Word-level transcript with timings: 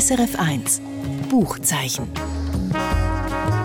SRF 0.00 0.34
1 0.38 0.80
Buchzeichen. 1.28 2.08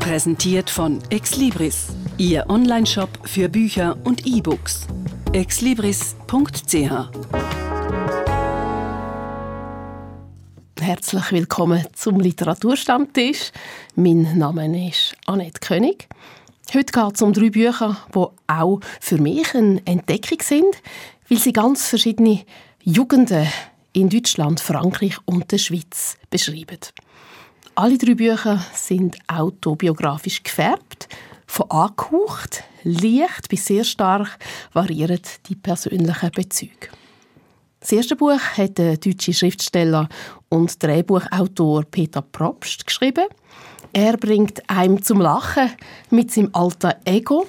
Präsentiert 0.01 0.69
von 0.69 0.99
Exlibris, 1.09 1.87
Ihr 2.17 2.49
Onlineshop 2.49 3.07
für 3.23 3.47
Bücher 3.47 3.95
und 4.03 4.27
E-Books. 4.27 4.85
exlibris.ch 5.31 6.75
Herzlich 10.81 11.31
willkommen 11.31 11.85
zum 11.93 12.19
Literaturstammtisch. 12.19 13.53
Mein 13.95 14.37
Name 14.37 14.89
ist 14.89 15.15
Annette 15.27 15.61
König. 15.61 16.09
Heute 16.73 16.91
geht 16.91 17.15
es 17.15 17.21
um 17.21 17.31
drei 17.31 17.49
Bücher, 17.49 17.95
die 18.13 18.25
auch 18.51 18.81
für 18.99 19.21
mich 19.21 19.55
eine 19.55 19.81
Entdeckung 19.85 20.39
sind, 20.41 20.75
weil 21.29 21.37
sie 21.37 21.53
ganz 21.53 21.87
verschiedene 21.87 22.41
Jugenden 22.83 23.47
in 23.95 24.09
Deutschland, 24.09 24.59
Frankreich 24.59 25.17
und 25.25 25.51
der 25.51 25.57
Schweiz 25.57 26.17
beschreiben. 26.29 26.79
Alle 27.75 27.97
drei 27.97 28.13
Bücher 28.13 28.63
sind 28.73 29.17
autobiografisch 29.27 30.43
gefärbt, 30.43 31.07
von 31.47 31.69
angehaucht, 31.71 32.63
leicht 32.83 33.47
bis 33.49 33.65
sehr 33.65 33.83
stark 33.83 34.37
variieren 34.73 35.21
die 35.47 35.55
persönlichen 35.55 36.31
Bezüge. 36.31 36.89
Das 37.79 37.91
erste 37.91 38.15
Buch 38.15 38.39
hat 38.57 38.77
der 38.77 38.97
deutsche 38.97 39.33
Schriftsteller 39.33 40.09
und 40.49 40.81
Drehbuchautor 40.81 41.83
Peter 41.83 42.21
Probst 42.21 42.85
geschrieben. 42.87 43.25
Er 43.93 44.17
bringt 44.17 44.67
einem 44.69 45.01
zum 45.01 45.21
Lachen 45.21 45.71
mit 46.09 46.31
seinem 46.31 46.49
alter 46.53 46.97
Ego, 47.05 47.45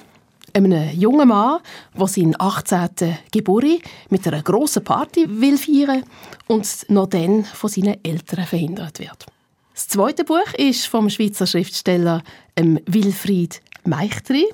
einem 0.53 0.89
jungen 0.97 1.27
Mann, 1.27 1.59
der 1.97 2.07
seinen 2.07 2.35
18. 2.39 3.17
Geburtstag 3.31 3.81
mit 4.09 4.27
einer 4.27 4.41
grossen 4.41 4.83
Party 4.83 5.25
will 5.27 5.57
feiern 5.57 6.03
und 6.47 6.85
noch 6.89 7.07
dann 7.07 7.45
von 7.45 7.69
seinen 7.69 8.03
Eltern 8.03 8.45
verhindert 8.45 8.99
wird. 8.99 9.25
Das 9.73 9.87
zweite 9.87 10.23
Buch 10.23 10.53
ist 10.57 10.87
vom 10.87 11.09
Schweizer 11.09 11.45
Schriftsteller 11.45 12.23
ähm, 12.55 12.79
Wilfried 12.87 13.61
Meichtri. 13.85 14.45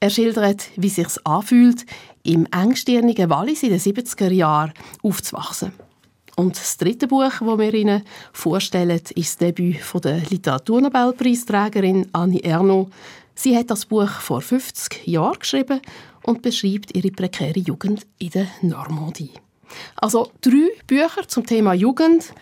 Er 0.00 0.10
schildert, 0.10 0.64
wie 0.76 0.88
es 0.88 0.96
sich 0.96 1.06
anfühlt, 1.24 1.86
im 2.22 2.46
engstirnigen 2.46 3.30
Wallis 3.30 3.62
in 3.62 3.70
den 3.70 3.80
70er 3.80 4.30
Jahren 4.30 4.72
aufzuwachsen. 5.02 5.72
Und 6.36 6.56
das 6.56 6.76
dritte 6.76 7.06
Buch, 7.08 7.30
das 7.30 7.40
wir 7.40 7.74
Ihnen 7.74 8.02
vorstellen, 8.32 9.00
ist 9.14 9.16
das 9.16 9.36
Debüt 9.36 9.80
von 9.80 10.00
der 10.00 10.18
Literaturnobelpreisträgerin 10.28 12.08
Annie 12.12 12.42
Ernaux. 12.42 12.90
Sie 13.34 13.56
hat 13.56 13.70
das 13.70 13.86
Buch 13.86 14.10
vor 14.10 14.40
50 14.40 15.06
Jahren 15.06 15.38
geschrieben 15.38 15.80
und 16.22 16.42
beschreibt 16.42 16.94
ihre 16.94 17.10
prekäre 17.10 17.58
Jugend 17.58 18.06
in 18.18 18.30
der 18.30 18.46
Normandie. 18.60 19.32
Also 19.96 20.30
drei 20.40 20.70
Bücher 20.86 21.26
zum 21.26 21.46
Thema 21.46 21.72
Jugend. 21.74 22.32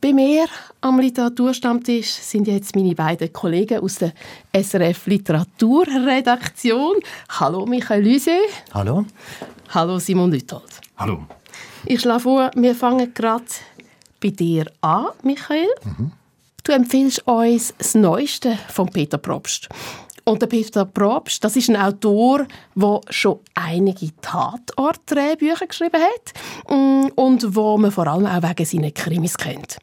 Bei 0.00 0.12
mir 0.12 0.46
am 0.80 1.00
Literaturstammtisch 1.00 2.08
sind 2.08 2.46
jetzt 2.46 2.76
meine 2.76 2.94
beiden 2.94 3.32
Kollegen 3.32 3.80
aus 3.80 3.96
der 3.96 4.12
SRF 4.52 5.06
Literaturredaktion. 5.06 6.96
Hallo 7.28 7.66
Michael 7.66 8.04
Lüse. 8.04 8.38
Hallo. 8.72 9.04
Hallo 9.70 9.98
Simon 9.98 10.30
Lüthold. 10.30 10.80
Hallo. 10.96 11.26
Ich 11.84 12.00
schlage 12.00 12.20
vor, 12.20 12.50
wir 12.54 12.74
fangen 12.74 13.12
gerade 13.12 13.44
bei 14.22 14.30
dir 14.30 14.66
an, 14.80 15.06
Michael. 15.22 15.68
Mhm. 15.84 16.12
Du 16.64 16.72
empfiehlst 16.72 17.26
uns 17.26 17.74
das 17.78 17.94
Neueste 17.94 18.58
von 18.68 18.88
Peter 18.88 19.18
Probst. 19.18 19.68
Und 20.28 20.42
der 20.42 20.46
Peter 20.46 20.84
Probst, 20.84 21.42
das 21.42 21.56
ist 21.56 21.70
ein 21.70 21.76
Autor, 21.76 22.46
der 22.74 23.00
schon 23.08 23.38
einige 23.54 24.10
Tatort-Drehbücher 24.20 25.66
geschrieben 25.66 26.02
hat 26.02 26.34
mm, 26.70 27.12
und 27.14 27.56
wo 27.56 27.78
man 27.78 27.90
vor 27.90 28.06
allem 28.06 28.26
auch 28.26 28.42
wegen 28.42 28.66
seiner 28.66 28.90
Krimis 28.90 29.38
kennt. 29.38 29.78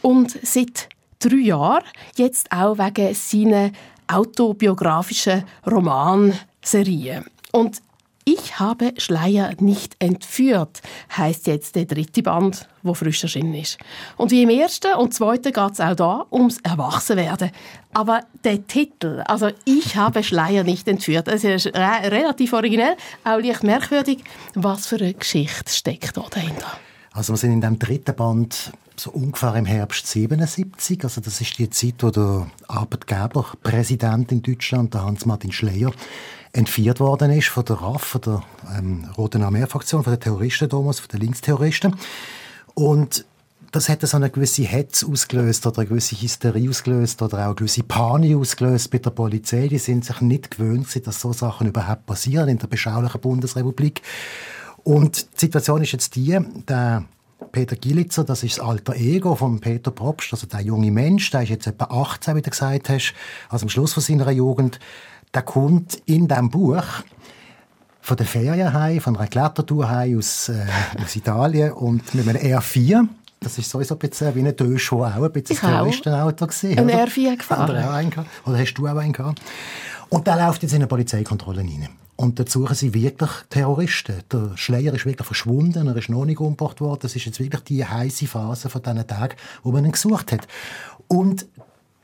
Und 0.00 0.38
seit 0.42 0.88
drei 1.18 1.36
Jahren 1.36 1.84
jetzt 2.16 2.50
auch 2.50 2.78
wegen 2.78 3.12
seiner 3.12 3.70
autobiografischen 4.08 5.44
Romanserie. 5.70 7.26
Und 7.52 7.82
ich 8.24 8.58
habe 8.58 8.92
Schleier 8.98 9.52
nicht 9.60 9.96
entführt, 9.98 10.80
heißt 11.16 11.46
jetzt 11.46 11.74
der 11.74 11.86
dritte 11.86 12.22
Band, 12.22 12.68
wo 12.82 12.94
frisch 12.94 13.22
erschienen 13.22 13.54
ist. 13.54 13.78
Und 14.16 14.30
wie 14.30 14.42
im 14.42 14.50
ersten 14.50 14.94
und 14.94 15.14
zweiten 15.14 15.52
geht 15.52 15.72
es 15.72 15.80
auch 15.80 15.96
da 15.96 16.26
ums 16.30 16.58
Erwachsenwerden. 16.58 17.50
Aber 17.92 18.20
der 18.44 18.66
Titel, 18.66 19.22
also 19.26 19.50
ich 19.64 19.96
habe 19.96 20.22
Schleier 20.22 20.64
nicht 20.64 20.88
entführt, 20.88 21.26
das 21.26 21.44
ist 21.44 21.66
relativ 21.66 22.52
originell, 22.52 22.96
auch 23.24 23.38
leicht 23.38 23.64
merkwürdig. 23.64 24.24
Was 24.54 24.86
für 24.86 24.96
eine 24.96 25.14
Geschichte 25.14 25.72
steckt 25.72 26.16
da 26.16 26.24
dahinter? 26.30 26.78
Also 27.12 27.34
wir 27.34 27.36
sind 27.36 27.52
in 27.52 27.60
dem 27.60 27.78
dritten 27.78 28.14
Band 28.14 28.72
so 28.96 29.10
ungefähr 29.10 29.54
im 29.56 29.66
Herbst 29.66 30.06
77. 30.06 31.04
Also 31.04 31.20
das 31.20 31.40
ist 31.40 31.58
die 31.58 31.68
Zeit, 31.70 31.94
wo 32.00 32.10
der 32.10 32.46
Arbeitgeberpräsident 32.68 34.32
in 34.32 34.42
Deutschland, 34.42 34.94
der 34.94 35.04
Hans-Martin 35.04 35.52
Schleier, 35.52 35.92
entführt 36.52 37.00
worden 37.00 37.30
ist 37.30 37.48
von 37.48 37.64
der 37.64 37.76
RAF, 37.76 38.02
von 38.02 38.20
der 38.20 38.42
ähm, 38.76 39.08
Roten 39.16 39.42
Armee-Fraktion, 39.42 40.04
von 40.04 40.12
den 40.12 40.20
Terroristen 40.20 40.68
damals, 40.68 41.00
von 41.00 41.08
den 41.08 41.20
Linksterroristen. 41.20 41.96
Und 42.74 43.24
das 43.72 43.88
hat 43.88 44.02
so 44.02 44.16
eine 44.18 44.28
gewisse 44.28 44.64
Hetz 44.64 45.02
ausgelöst 45.02 45.66
oder 45.66 45.78
eine 45.78 45.88
gewisse 45.88 46.14
Hysterie 46.20 46.68
ausgelöst 46.68 47.22
oder 47.22 47.38
auch 47.38 47.46
eine 47.46 47.54
gewisse 47.54 47.82
Panik 47.82 48.36
ausgelöst 48.36 48.90
bei 48.90 48.98
der 48.98 49.10
Polizei. 49.10 49.68
Die 49.68 49.78
sind 49.78 50.04
sich 50.04 50.20
nicht 50.20 50.50
gewöhnt, 50.50 51.06
dass 51.06 51.20
so 51.20 51.32
Sachen 51.32 51.68
überhaupt 51.68 52.04
passieren 52.04 52.50
in 52.50 52.58
der 52.58 52.66
beschaulichen 52.66 53.20
Bundesrepublik. 53.20 54.02
Und 54.84 55.34
die 55.34 55.40
Situation 55.40 55.80
ist 55.82 55.92
jetzt 55.92 56.16
die, 56.16 56.38
der 56.68 57.04
Peter 57.50 57.76
Gilitzer, 57.76 58.24
das 58.24 58.42
ist 58.42 58.58
das 58.58 58.64
alter 58.64 58.94
Ego 58.94 59.34
von 59.34 59.58
Peter 59.60 59.90
Probst, 59.90 60.32
also 60.32 60.46
der 60.46 60.60
junge 60.60 60.90
Mensch, 60.90 61.30
der 61.30 61.42
ist 61.42 61.48
jetzt 61.48 61.66
etwa 61.66 61.84
18, 61.84 62.36
wie 62.36 62.42
du 62.42 62.50
gesagt 62.50 62.88
hast, 62.88 63.14
also 63.48 63.64
am 63.64 63.68
Schluss 63.68 63.92
von 63.92 64.02
seiner 64.02 64.30
Jugend, 64.30 64.80
der 65.34 65.42
kommt 65.42 65.94
in 66.06 66.28
diesem 66.28 66.50
Buch 66.50 66.84
von 68.00 68.16
der 68.16 68.26
Ferien 68.26 68.72
heim, 68.72 69.00
von 69.00 69.16
einer 69.16 69.28
Klettertour 69.28 69.88
aus, 69.88 70.48
äh, 70.48 70.66
aus 71.02 71.16
Italien 71.16 71.72
und 71.72 72.14
mit 72.14 72.28
einem 72.28 72.42
R4. 72.42 73.08
Das 73.40 73.58
ist 73.58 73.70
sowieso 73.70 73.94
ein 73.94 73.98
bisschen 73.98 74.34
wie 74.34 74.40
ein 74.46 74.56
Dösch, 74.56 74.92
auch 74.92 75.04
ein 75.04 75.32
bisschen 75.32 75.56
ein 75.56 75.60
Terroristenauto 75.60 76.46
gesehen. 76.46 76.78
Ein 76.78 76.90
R4 76.90 77.36
gefahren? 77.36 77.70
Oder, 77.70 77.88
auch 77.88 77.94
einen. 77.94 78.12
Oder 78.46 78.58
hast 78.58 78.74
du 78.74 78.86
auch 78.86 78.96
einen 78.96 79.12
gehabt? 79.12 79.40
Und 80.08 80.26
der 80.26 80.36
läuft 80.36 80.62
jetzt 80.62 80.72
in 80.72 80.76
eine 80.76 80.86
Polizeikontrolle 80.86 81.60
rein. 81.60 81.88
Und 82.16 82.38
dort 82.38 82.50
suchen 82.50 82.74
sie 82.76 82.94
wirklich 82.94 83.30
Terroristen. 83.48 84.22
Der 84.30 84.50
Schleier 84.56 84.94
ist 84.94 85.06
wirklich 85.06 85.26
verschwunden, 85.26 85.88
er 85.88 85.96
ist 85.96 86.08
noch 86.08 86.24
nicht 86.24 86.38
umgebracht 86.38 86.80
worden. 86.80 87.00
Das 87.02 87.16
ist 87.16 87.24
jetzt 87.24 87.40
wirklich 87.40 87.62
die 87.62 87.84
heiße 87.84 88.26
Phase 88.26 88.68
von 88.68 88.82
diesen 88.82 89.06
Tagen, 89.06 89.34
wo 89.62 89.72
man 89.72 89.84
ihn 89.84 89.92
gesucht 89.92 90.30
hat. 90.30 90.46
Und 91.08 91.46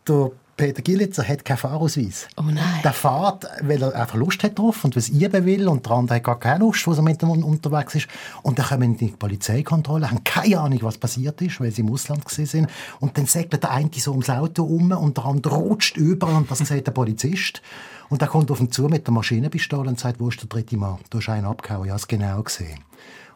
der 0.09 0.33
Peter 0.59 0.83
Gillitzer 0.83 1.27
hat 1.27 1.45
keinen 1.45 1.57
Fahrausweis. 1.57 2.27
Oh 2.37 2.43
nein. 2.43 2.81
Der 2.83 2.93
fährt, 2.93 3.47
weil 3.63 3.81
er 3.81 3.95
einfach 3.95 4.17
Lust 4.17 4.43
hat 4.43 4.59
drauf 4.59 4.85
und 4.85 4.97
was 4.97 5.09
üben 5.09 5.47
will 5.47 5.69
und 5.69 5.87
der 5.87 5.93
andere 5.93 6.17
hat 6.17 6.25
gar 6.25 6.41
keine 6.41 6.59
Lust, 6.59 6.85
wo 6.87 6.93
er 6.93 7.01
mit 7.01 7.23
ihm 7.23 7.31
unterwegs 7.31 7.95
ist. 7.95 8.09
Und 8.43 8.59
dann 8.59 8.67
kommen 8.67 8.97
die 8.97 9.07
Polizeikontrolle, 9.07 10.11
haben 10.11 10.25
keine 10.25 10.59
Ahnung, 10.59 10.81
was 10.83 10.99
passiert 10.99 11.41
ist, 11.43 11.61
weil 11.61 11.71
sie 11.71 11.83
im 11.83 11.93
Ausland 11.93 12.25
gesehen 12.25 12.47
sind. 12.47 12.71
Und 12.99 13.17
dann 13.17 13.27
segelt 13.27 13.63
der 13.63 13.71
eine 13.71 13.89
so 13.97 14.11
ums 14.11 14.29
Auto 14.29 14.65
um 14.65 14.91
und 14.91 15.17
der 15.17 15.27
andere 15.27 15.55
rutscht 15.55 15.97
über 15.97 16.27
und 16.27 16.51
das 16.51 16.59
sieht 16.59 16.89
der 16.89 16.93
Polizist. 16.93 17.63
Und 18.09 18.21
er 18.21 18.29
kommt 18.29 18.51
auf 18.51 18.59
ihn 18.59 18.73
zu 18.73 18.89
mit 18.89 19.07
der 19.07 19.15
Maschinenpistole 19.15 19.89
und 19.89 20.01
sagt, 20.01 20.19
wo 20.19 20.29
ist 20.29 20.41
der 20.41 20.49
dritte 20.49 20.77
Mann? 20.77 20.99
Du 21.11 21.19
hast 21.19 21.29
einen 21.29 21.47
abgehauen. 21.47 21.85
Ich 21.85 21.91
habe 21.91 22.01
es 22.01 22.09
genau 22.09 22.43
gesehen. 22.43 22.81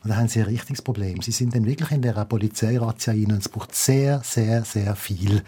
Und 0.03 0.11
da 0.11 0.17
haben 0.17 0.27
sie 0.27 0.41
ein 0.41 0.47
richtiges 0.47 0.83
Problem. 0.83 1.23
Sie 1.23 1.31
sind 1.31 1.55
dann 1.55 1.65
wirklich 1.65 1.93
in 1.93 2.03
der 2.03 2.13
Polizeirazzia 2.25 3.13
rein 3.13 3.27
und 3.27 3.39
es 3.39 3.49
braucht 3.49 3.75
sehr, 3.75 4.21
sehr, 4.25 4.65
sehr 4.65 4.97
viel, 4.97 5.43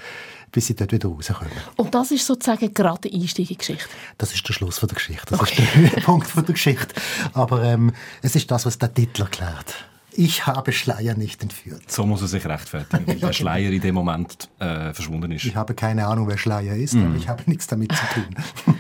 bis 0.55 0.69
sie 0.69 0.75
dort 0.75 0.93
wieder 0.93 1.09
rauskommen. 1.09 1.51
Und 1.77 1.95
das 1.95 2.13
ist 2.13 2.25
sozusagen 2.25 2.73
gerade 2.73 3.09
die 3.09 3.21
Einstieg 3.21 3.51
in 3.51 3.59
Geschichte? 3.59 3.89
Das 4.17 4.33
ist 4.33 4.47
der 4.49 4.53
Schluss 4.53 4.79
von 4.79 4.89
der 4.89 4.95
Geschichte. 4.95 5.27
Das 5.31 5.41
okay. 5.41 5.63
ist 5.63 5.75
der 5.75 5.75
Höhepunkt 5.91 6.29
von 6.29 6.47
der 6.47 6.55
Geschichte. 6.55 6.95
Aber 7.33 7.65
ähm, 7.65 7.93
es 8.23 8.37
ist 8.37 8.51
das, 8.51 8.65
was 8.65 8.79
der 8.79 8.95
Titel 8.95 9.23
erklärt. 9.23 9.75
Ich 10.13 10.47
habe 10.47 10.71
Schleier 10.71 11.17
nicht 11.17 11.43
entführt. 11.43 11.91
So 11.91 12.07
muss 12.07 12.23
er 12.23 12.29
sich 12.29 12.47
rechtfertigen, 12.47 13.05
weil 13.05 13.17
der 13.17 13.33
Schleier 13.33 13.71
in 13.71 13.81
dem 13.81 13.97
Moment 13.97 14.49
äh, 14.61 14.95
verschwunden 14.95 15.33
ist. 15.33 15.45
Ich 15.45 15.57
habe 15.57 15.75
keine 15.75 16.07
Ahnung, 16.07 16.29
wer 16.29 16.39
Schleier 16.39 16.77
ist, 16.77 16.95
mm. 16.95 17.05
aber 17.05 17.17
ich 17.17 17.29
habe 17.29 17.43
nichts 17.47 17.67
damit 17.67 17.91
zu 17.93 18.05
tun. 18.15 18.77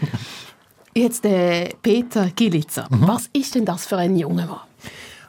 Jetzt 0.94 1.24
der 1.24 1.70
Peter 1.82 2.30
Gilitzer. 2.30 2.86
Mhm. 2.88 3.08
Was 3.08 3.28
ist 3.32 3.56
denn 3.56 3.64
das 3.64 3.84
für 3.84 3.96
ein 3.96 4.16
junger 4.16 4.46
Mann? 4.46 4.60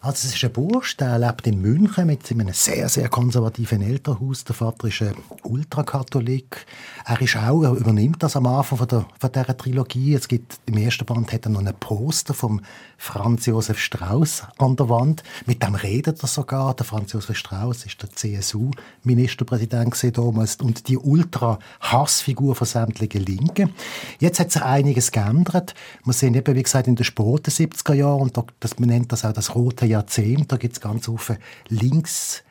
Also 0.06 0.28
es 0.28 0.36
ist 0.36 0.44
ein 0.44 0.54
Bursch, 0.54 0.98
der 0.98 1.18
lebt 1.18 1.48
in 1.48 1.60
München 1.60 2.06
mit 2.06 2.30
einem 2.30 2.54
sehr, 2.54 2.90
sehr 2.90 3.10
konservativen 3.10 3.82
Elternhaus. 3.82 4.44
Der 4.44 4.54
Vater 4.54 4.88
ist 4.88 5.02
ein 5.02 5.16
Ultrakatholik. 5.42 6.68
Er 7.06 7.20
ist 7.20 7.36
auch, 7.36 7.64
er 7.64 7.72
übernimmt 7.72 8.22
das 8.22 8.36
am 8.36 8.46
Anfang 8.46 8.78
von, 8.78 8.88
der, 8.88 9.08
von 9.20 9.32
dieser 9.32 9.58
Trilogie. 9.58 10.14
Es 10.14 10.28
gibt, 10.28 10.60
im 10.68 10.78
ersten 10.78 11.06
Band 11.06 11.34
hat 11.34 11.48
er 11.48 11.50
noch 11.50 11.66
ein 11.66 11.74
Poster 11.80 12.36
vom 12.36 12.62
Franz 13.00 13.48
Josef 13.48 13.80
Strauß 13.80 14.44
an 14.60 14.76
der 14.76 14.90
Wand. 14.90 15.24
Mit 15.48 15.64
dem 15.64 15.74
redet 15.74 16.22
er 16.22 16.28
sogar. 16.28 16.76
Der 16.76 16.86
Franz 16.86 17.14
Josef 17.14 17.36
Strauß 17.36 17.88
ist 17.88 18.00
der 18.00 18.12
CSU-Ministerpräsident 18.12 20.16
damals 20.16 20.58
und 20.58 20.88
die 20.88 21.00
Ultra-Hassfigur 21.00 22.54
von 22.54 22.68
sämtlichen 22.68 23.26
Linken. 23.26 23.74
Jetzt 24.20 24.40
hat 24.40 24.52
sich 24.52 24.62
einiges 24.62 25.12
geändert. 25.12 25.74
Wir 26.04 26.14
sehen 26.14 26.36
eben, 26.36 26.56
wie 26.56 26.62
gesagt, 26.62 26.88
in 26.88 26.96
den 26.96 27.06
späten 27.06 27.50
70er 27.50 27.96
Jahren, 27.96 28.22
und 28.22 28.40
das, 28.60 28.78
man 28.78 28.90
nennt 28.90 29.12
das 29.12 29.26
auch 29.26 29.34
das 29.34 29.56
rote 29.56 29.95
Jahrzehnt. 29.96 30.52
Da 30.52 30.58
gibt 30.58 30.76
es 30.76 30.82
ganz 30.82 31.10
viele 31.18 31.40
links 31.68 32.44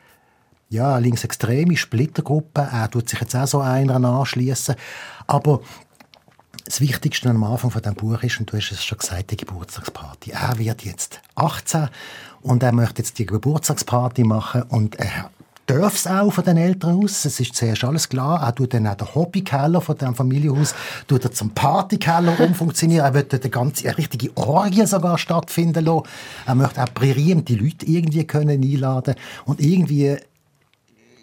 ja, 0.69 0.97
linksextreme 0.97 1.77
Splittergruppe. 1.77 2.67
Er 2.71 2.89
tut 2.89 3.09
sich 3.09 3.19
jetzt 3.19 3.35
auch 3.35 3.47
so 3.47 3.61
einer 3.61 4.03
anschließen. 4.03 4.75
Aber 5.27 5.61
das 6.65 6.81
Wichtigste 6.81 7.29
am 7.29 7.43
Anfang 7.43 7.71
von 7.71 7.81
dem 7.81 7.93
Buch 7.93 8.21
ist, 8.23 8.39
und 8.39 8.51
du 8.51 8.57
hast 8.57 8.71
es 8.71 8.83
schon 8.83 8.97
gesagt, 8.97 9.31
die 9.31 9.37
Geburtstagsparty. 9.37 10.31
Er 10.31 10.57
wird 10.57 10.83
jetzt 10.83 11.21
18 11.35 11.89
und 12.41 12.63
er 12.63 12.71
möchte 12.71 13.01
jetzt 13.01 13.19
die 13.19 13.25
Geburtstagsparty 13.25 14.23
machen 14.23 14.63
und 14.63 14.95
er 14.95 15.29
darf 15.65 15.95
es 15.95 16.07
auch 16.07 16.31
von 16.31 16.43
den 16.43 16.57
Eltern 16.57 17.03
aus. 17.03 17.25
Es 17.25 17.39
ist 17.39 17.55
zuerst 17.55 17.83
alles 17.83 18.09
klar. 18.09 18.41
Er 18.41 18.53
tut 18.53 18.73
dann 18.73 18.87
auch 18.87 18.95
den 18.95 19.15
Hobbykeller 19.15 19.81
von 19.81 19.97
dem 19.97 20.15
Familienhaus 20.15 20.75
tut 21.07 21.23
er 21.23 21.31
zum 21.31 21.51
Partykeller 21.51 22.39
umfunktionieren. 22.39 23.05
Er 23.05 23.13
wird 23.13 23.33
dort 23.33 23.43
eine 23.43 23.49
ganze, 23.49 23.87
eine 23.87 23.97
richtige 23.97 24.35
Orgie 24.37 24.85
sogar 24.85 25.17
stattfinden 25.17 25.85
lassen. 25.85 26.07
Er 26.45 26.55
möchte 26.55 26.83
auch 26.83 26.89
brilliant 26.89 27.49
die 27.49 27.55
Leute 27.55 27.85
irgendwie 27.85 28.25
können 28.25 28.61
einladen 28.61 29.15
und 29.45 29.59
irgendwie 29.59 30.17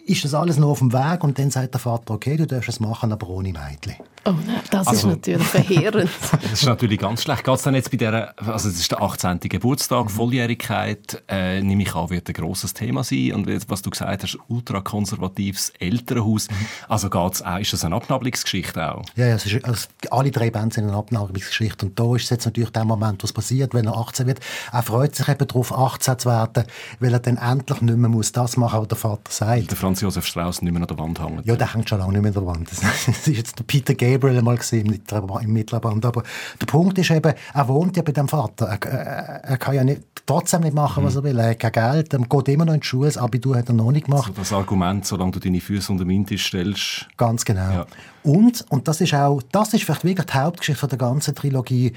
ist 0.05 0.25
das 0.25 0.33
alles 0.33 0.57
noch 0.57 0.69
auf 0.69 0.79
dem 0.79 0.91
Weg 0.91 1.23
und 1.23 1.39
dann 1.39 1.49
sagt 1.49 1.73
der 1.73 1.79
Vater, 1.79 2.13
okay, 2.13 2.35
du 2.35 2.45
darfst 2.45 2.69
es 2.69 2.79
machen, 2.81 3.11
aber 3.13 3.29
ohne 3.29 3.53
Mädchen. 3.53 3.95
Oh 4.25 4.31
nein, 4.31 4.61
das 4.71 4.87
also, 4.87 5.09
ist 5.09 5.15
natürlich 5.15 5.47
verheerend. 5.47 6.09
das 6.31 6.53
ist 6.53 6.65
natürlich 6.65 6.99
ganz 6.99 7.23
schlecht. 7.23 7.43
Geht 7.43 7.55
es 7.55 7.61
dann 7.63 7.75
jetzt 7.75 7.91
bei 7.91 7.97
dieser, 7.97 8.33
also 8.37 8.69
es 8.69 8.79
ist 8.79 8.89
der 8.89 9.01
18. 9.01 9.39
Geburtstag, 9.39 10.05
mhm. 10.05 10.09
Volljährigkeit, 10.09 11.21
äh, 11.27 11.61
nehme 11.61 11.83
ich 11.83 11.93
an, 11.93 12.09
wird 12.09 12.29
ein 12.29 12.33
grosses 12.33 12.73
Thema 12.73 13.03
sein. 13.03 13.33
Und 13.33 13.69
was 13.69 13.81
du 13.81 13.89
gesagt 13.89 14.23
hast, 14.23 14.37
ultrakonservatives 14.47 15.73
Elternhaus. 15.77 16.49
Mhm. 16.49 16.55
Also 16.87 17.09
geht's 17.09 17.41
auch, 17.41 17.59
ist 17.59 17.73
das 17.73 17.83
eine 17.83 17.95
Abnabelungsgeschichte 17.95 18.93
auch? 18.93 19.03
Ja, 19.17 19.27
ja 19.27 19.35
es 19.35 19.45
ist, 19.45 19.65
also 19.65 19.87
alle 20.09 20.31
drei 20.31 20.49
Bands 20.49 20.75
sind 20.75 20.85
eine 20.85 20.95
Abnabelungsgeschichte. 20.95 21.85
Und 21.85 21.99
da 21.99 22.15
ist 22.15 22.29
jetzt 22.31 22.45
natürlich 22.45 22.69
der 22.69 22.85
Moment, 22.85 23.23
was 23.23 23.33
passiert, 23.33 23.73
wenn 23.73 23.87
er 23.87 23.97
18 23.97 24.25
wird. 24.25 24.39
Er 24.71 24.83
freut 24.83 25.15
sich 25.15 25.27
eben 25.27 25.45
darauf, 25.45 25.77
18 25.77 26.19
zu 26.19 26.29
werden, 26.29 26.63
weil 27.01 27.11
er 27.11 27.19
dann 27.19 27.35
endlich 27.35 27.81
nicht 27.81 27.97
mehr 27.97 28.09
muss 28.09 28.31
das 28.31 28.55
machen, 28.55 28.79
was 28.79 28.87
der 28.87 28.97
Vater 28.97 29.31
sagt. 29.31 29.69
Der 29.69 29.77
Franz 29.77 29.99
Josef 29.99 30.25
Strauss 30.25 30.61
nicht 30.61 30.71
mehr 30.71 30.81
an 30.81 30.87
der 30.87 30.97
Wand 30.97 31.19
hängt. 31.19 31.45
Ja, 31.45 31.57
der 31.57 31.73
hängt 31.73 31.89
schon 31.89 31.99
lange 31.99 32.13
nicht 32.13 32.21
mehr 32.21 32.29
an 32.29 32.33
der 32.33 32.45
Wand. 32.45 32.69
Das 32.83 33.27
ist 33.27 33.27
jetzt 33.27 33.59
der 33.59 33.63
Peter 33.63 33.93
Gay 33.93 34.12
Gabriel 34.13 34.37
einmal 34.37 34.57
gesehen 34.57 34.87
im 34.87 35.53
Mittelband. 35.53 36.05
Aber 36.05 36.23
der 36.59 36.65
Punkt 36.65 36.97
ist 36.97 37.11
eben, 37.11 37.33
er 37.53 37.67
wohnt 37.67 37.97
ja 37.97 38.03
bei 38.03 38.11
dem 38.11 38.27
Vater. 38.27 38.67
Er, 38.67 38.89
er, 38.89 39.43
er 39.43 39.57
kann 39.57 39.75
ja 39.75 39.83
nicht, 39.83 40.01
trotzdem 40.25 40.61
nicht 40.61 40.73
machen, 40.73 41.03
was 41.03 41.15
er 41.15 41.23
will. 41.23 41.37
Er 41.37 41.51
hat 41.51 41.59
kein 41.59 41.71
Geld, 41.71 42.13
er 42.13 42.19
geht 42.19 42.47
immer 42.49 42.65
noch 42.65 42.73
in 42.73 42.79
die 42.79 42.87
Schule, 42.87 43.07
das 43.07 43.17
Abitur 43.17 43.57
hat 43.57 43.69
er 43.69 43.73
noch 43.73 43.91
nicht 43.91 44.05
gemacht. 44.05 44.29
Also 44.29 44.39
das 44.39 44.53
Argument, 44.53 45.05
solange 45.05 45.31
du 45.31 45.39
deine 45.39 45.59
Füße 45.59 45.91
unter 45.91 46.05
den 46.05 46.09
Wind 46.09 46.39
stellst. 46.39 47.07
Ganz 47.17 47.45
genau. 47.45 47.71
Ja. 47.71 47.85
Und, 48.23 48.65
und 48.69 48.87
das 48.87 49.01
ist 49.01 49.13
auch, 49.13 49.41
das 49.51 49.73
ist 49.73 49.83
vielleicht 49.83 50.03
wirklich 50.03 50.27
die 50.27 50.33
Hauptgeschichte 50.33 50.87
der 50.87 50.97
ganzen 50.97 51.35
Trilogie, 51.35 51.93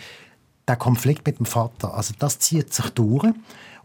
der 0.66 0.76
Konflikt 0.76 1.26
mit 1.26 1.38
dem 1.38 1.46
Vater. 1.46 1.94
Also 1.94 2.14
das 2.18 2.38
zieht 2.40 2.74
sich 2.74 2.90
durch. 2.90 3.32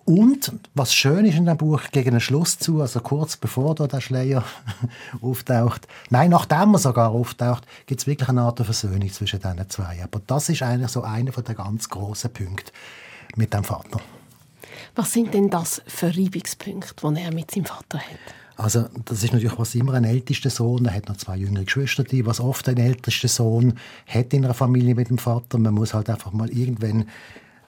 Und 0.04 0.52
was 0.74 0.94
schön 0.94 1.26
ist 1.26 1.38
in 1.38 1.46
dem 1.46 1.58
Buch, 1.58 1.82
gegen 1.92 2.12
den 2.12 2.20
Schluss 2.20 2.58
zu, 2.58 2.82
also 2.82 3.00
kurz 3.02 3.38
bevor 3.38 3.76
da 3.76 3.88
der 3.88 4.02
Schleier 4.02 4.44
auftaucht, 5.22 5.88
nein, 6.10 6.32
nachdem 6.32 6.74
er 6.74 6.80
sogar 6.80 7.12
auftaucht, 7.12 7.66
gibt 7.86 8.02
es 8.02 8.08
wirklich 8.08 8.30
eine 8.30 8.42
Art 8.42 8.60
Versöhnung 8.60 9.12
zwischen 9.12 9.40
diesen 9.40 9.70
zwei. 9.70 10.04
Aber 10.04 10.22
das 10.26 10.50
ist 10.50 10.64
eigentlich 10.64 10.92
so 10.92 11.04
einer 11.04 11.32
der 11.32 11.56
ganz 11.56 11.90
grossen 11.90 12.34
Punkte 12.34 12.72
mit 13.36 13.54
dem 13.54 13.64
Vater. 13.64 14.00
Was 14.96 15.14
sind 15.14 15.34
denn 15.34 15.50
das 15.50 15.82
für 15.88 16.08
Reibungspunkte, 16.08 16.96
die 17.14 17.22
er 17.22 17.34
mit 17.34 17.52
seinem 17.52 17.66
Vater 17.66 18.00
hat? 18.00 18.36
Also 18.58 18.86
das 19.06 19.24
ist 19.24 19.34
natürlich 19.34 19.58
was 19.58 19.74
immer 19.76 19.94
ein 19.94 20.04
ältester 20.04 20.50
Sohn, 20.50 20.86
er 20.86 20.94
hat 20.94 21.08
noch 21.08 21.18
zwei 21.18 21.38
jüngere 21.38 21.64
Geschwister, 21.64 22.04
die 22.04 22.26
was 22.26 22.40
oft 22.40 22.68
ein 22.70 22.78
ältester 22.78 23.28
Sohn 23.28 23.74
hat 24.06 24.34
in 24.34 24.46
einer 24.46 24.54
Familie 24.54 24.94
mit 24.94 25.10
dem 25.10 25.18
Vater. 25.18 25.58
Man 25.58 25.74
muss 25.74 25.94
halt 25.94 26.10
einfach 26.10 26.32
mal 26.32 26.50
irgendwann 26.50 27.06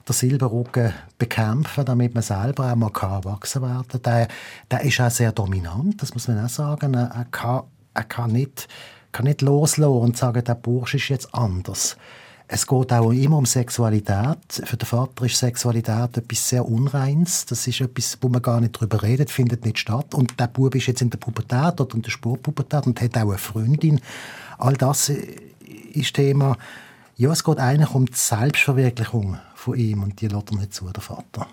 der 0.06 0.14
Silberrücken 0.14 0.92
bekämpfen, 1.18 1.84
damit 1.84 2.14
man 2.14 2.22
selber 2.22 2.72
auch 2.72 2.76
mal 2.76 2.90
erwachsen 3.00 3.62
werden 3.62 3.86
kann. 3.88 4.02
Der, 4.02 4.28
der 4.70 4.80
ist 4.82 5.00
auch 5.00 5.10
sehr 5.10 5.32
dominant, 5.32 6.02
das 6.02 6.14
muss 6.14 6.28
man 6.28 6.44
auch 6.44 6.48
sagen. 6.48 6.94
Er, 6.94 7.26
kann, 7.30 7.62
er 7.94 8.04
kann, 8.04 8.32
nicht, 8.32 8.68
kann 9.12 9.24
nicht 9.24 9.42
loslassen 9.42 9.98
und 9.98 10.16
sagen, 10.16 10.44
der 10.44 10.54
Bursch 10.54 10.94
ist 10.94 11.08
jetzt 11.08 11.34
anders. 11.34 11.96
Es 12.46 12.66
geht 12.66 12.92
auch 12.92 13.10
immer 13.10 13.38
um 13.38 13.46
Sexualität. 13.46 14.62
Für 14.64 14.76
den 14.76 14.86
Vater 14.86 15.24
ist 15.24 15.38
Sexualität 15.38 16.18
etwas 16.18 16.46
sehr 16.46 16.68
Unreins. 16.68 17.46
Das 17.46 17.66
ist 17.66 17.80
etwas, 17.80 18.18
wo 18.20 18.28
man 18.28 18.42
gar 18.42 18.60
nicht 18.60 18.76
darüber 18.76 19.02
redet, 19.02 19.30
findet 19.30 19.64
nicht 19.64 19.78
statt. 19.78 20.14
Und 20.14 20.38
der 20.38 20.48
Bub 20.48 20.74
ist 20.74 20.86
jetzt 20.86 21.00
in 21.00 21.08
der 21.08 21.16
Pubertät 21.16 21.80
oder 21.80 21.94
in 21.94 22.02
der 22.02 22.10
Sportpubertät 22.10 22.86
und 22.86 23.00
hat 23.00 23.16
auch 23.16 23.22
eine 23.22 23.38
Freundin. 23.38 24.00
All 24.58 24.74
das 24.74 25.10
ist 25.94 26.14
Thema. 26.14 26.58
Ja, 27.16 27.30
es 27.30 27.44
geht 27.44 27.58
eigentlich 27.58 27.94
um 27.94 28.06
die 28.06 28.12
Selbstverwirklichung 28.12 29.38
von 29.54 29.78
ihm 29.78 30.02
und 30.02 30.20
die 30.20 30.26
lässt 30.26 30.50
er 30.50 30.58
nicht 30.58 30.74
zu, 30.74 30.90
der 30.90 31.00
Vater. 31.00 31.46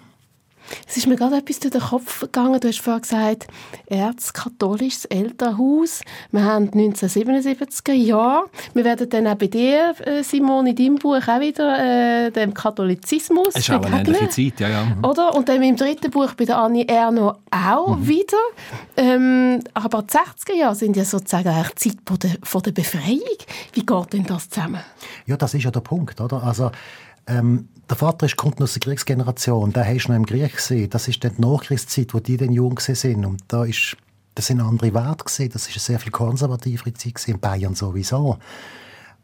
Es 0.87 0.97
ist 0.97 1.07
mir 1.07 1.15
gerade 1.15 1.37
etwas 1.37 1.59
durch 1.59 1.71
den 1.71 1.81
Kopf 1.81 2.21
gegangen. 2.21 2.59
Du 2.59 2.67
hast 2.67 2.79
vorhin 2.79 3.01
gesagt, 3.01 3.47
erzkatholisches 3.87 5.05
Elternhaus. 5.05 6.01
Wir 6.31 6.43
haben 6.43 6.69
1977er 6.69 7.93
Jahr. 7.93 8.45
Wir 8.73 8.83
werden 8.83 9.09
dann 9.09 9.27
auch 9.27 9.35
bei 9.35 9.47
dir, 9.47 9.93
äh, 10.05 10.23
Simon, 10.23 10.67
in 10.67 10.75
deinem 10.75 10.95
Buch 10.95 11.27
auch 11.27 11.39
wieder 11.39 12.25
äh, 12.25 12.31
dem 12.31 12.53
Katholizismus 12.53 13.49
Es 13.49 13.67
ist 13.67 13.71
auch 13.71 13.83
eine 13.85 13.99
ähnliche 13.99 14.29
Zeit, 14.29 14.59
ja, 14.59 14.69
ja. 14.69 14.83
Mhm. 14.85 15.05
Oder? 15.05 15.35
Und 15.35 15.49
dann 15.49 15.61
im 15.61 15.75
dritten 15.75 16.11
Buch 16.11 16.33
bei 16.33 16.45
der 16.45 16.57
Annie 16.57 16.87
Erno 16.87 17.35
auch 17.49 17.97
mhm. 17.97 18.07
wieder. 18.07 18.37
Ähm, 18.97 19.59
aber 19.73 20.03
die 20.03 20.13
60er 20.13 20.55
Jahre 20.57 20.75
sind 20.75 20.95
ja 20.95 21.05
sozusagen 21.05 21.53
die 21.53 21.89
Zeit 21.89 21.97
von 22.05 22.19
der, 22.19 22.31
von 22.43 22.61
der 22.61 22.71
Befreiung. 22.71 23.19
Wie 23.73 23.85
geht 23.85 24.13
denn 24.13 24.25
das 24.25 24.49
zusammen? 24.49 24.81
Ja, 25.25 25.37
das 25.37 25.53
ist 25.53 25.63
ja 25.63 25.71
der 25.71 25.81
Punkt, 25.81 26.19
oder? 26.21 26.43
Also, 26.43 26.71
ähm, 27.31 27.69
der 27.89 27.97
Vater 27.97 28.25
ist, 28.25 28.37
kommt 28.37 28.61
aus 28.61 28.73
der 28.73 28.79
Kriegsgeneration, 28.79 29.73
hast 29.75 30.05
du 30.05 30.11
noch 30.11 30.15
im 30.15 30.25
Krieg 30.25 30.55
gesehen. 30.55 30.89
Das 30.89 31.07
ist 31.07 31.23
dann 31.23 31.35
die 31.35 31.41
Nachkriegszeit, 31.41 32.13
wo 32.13 32.19
die 32.19 32.37
dann 32.37 32.51
jung 32.51 32.79
sind. 32.79 33.25
Und 33.25 33.43
da 33.47 33.65
ist, 33.65 33.97
das 34.35 34.47
sind 34.47 34.61
andere 34.61 34.93
Werte 34.93 35.25
gesehen. 35.25 35.49
Das 35.51 35.67
ist 35.67 35.73
eine 35.73 35.79
sehr 35.81 35.99
viel 35.99 36.11
konservativere 36.11 36.93
Zeit 36.93 37.27
in 37.27 37.39
Bayern 37.39 37.75
sowieso. 37.75 38.37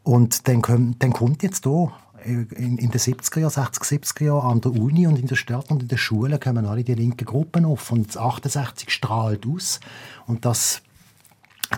Und 0.02 0.48
dann, 0.48 0.62
kommt, 0.62 1.02
dann 1.02 1.12
kommt 1.12 1.42
jetzt 1.42 1.64
hier 1.64 1.92
in, 2.24 2.46
in 2.78 2.90
den 2.90 3.00
70er 3.00 3.40
Jahren, 3.40 3.52
60er, 3.52 3.84
70er 3.84 4.24
Jahren 4.24 4.52
an 4.52 4.60
der 4.60 4.72
Uni 4.72 5.06
und 5.06 5.18
in 5.18 5.26
der 5.26 5.36
Stadt 5.36 5.70
und 5.70 5.82
in 5.82 5.88
den 5.88 5.98
Schulen 5.98 6.38
kommen 6.38 6.66
alle 6.66 6.84
die 6.84 6.94
linken 6.94 7.24
Gruppen 7.24 7.64
auf 7.64 7.90
und 7.90 8.08
das 8.08 8.16
68 8.16 8.90
strahlt 8.90 9.46
aus 9.46 9.80
und 10.26 10.44
das, 10.44 10.82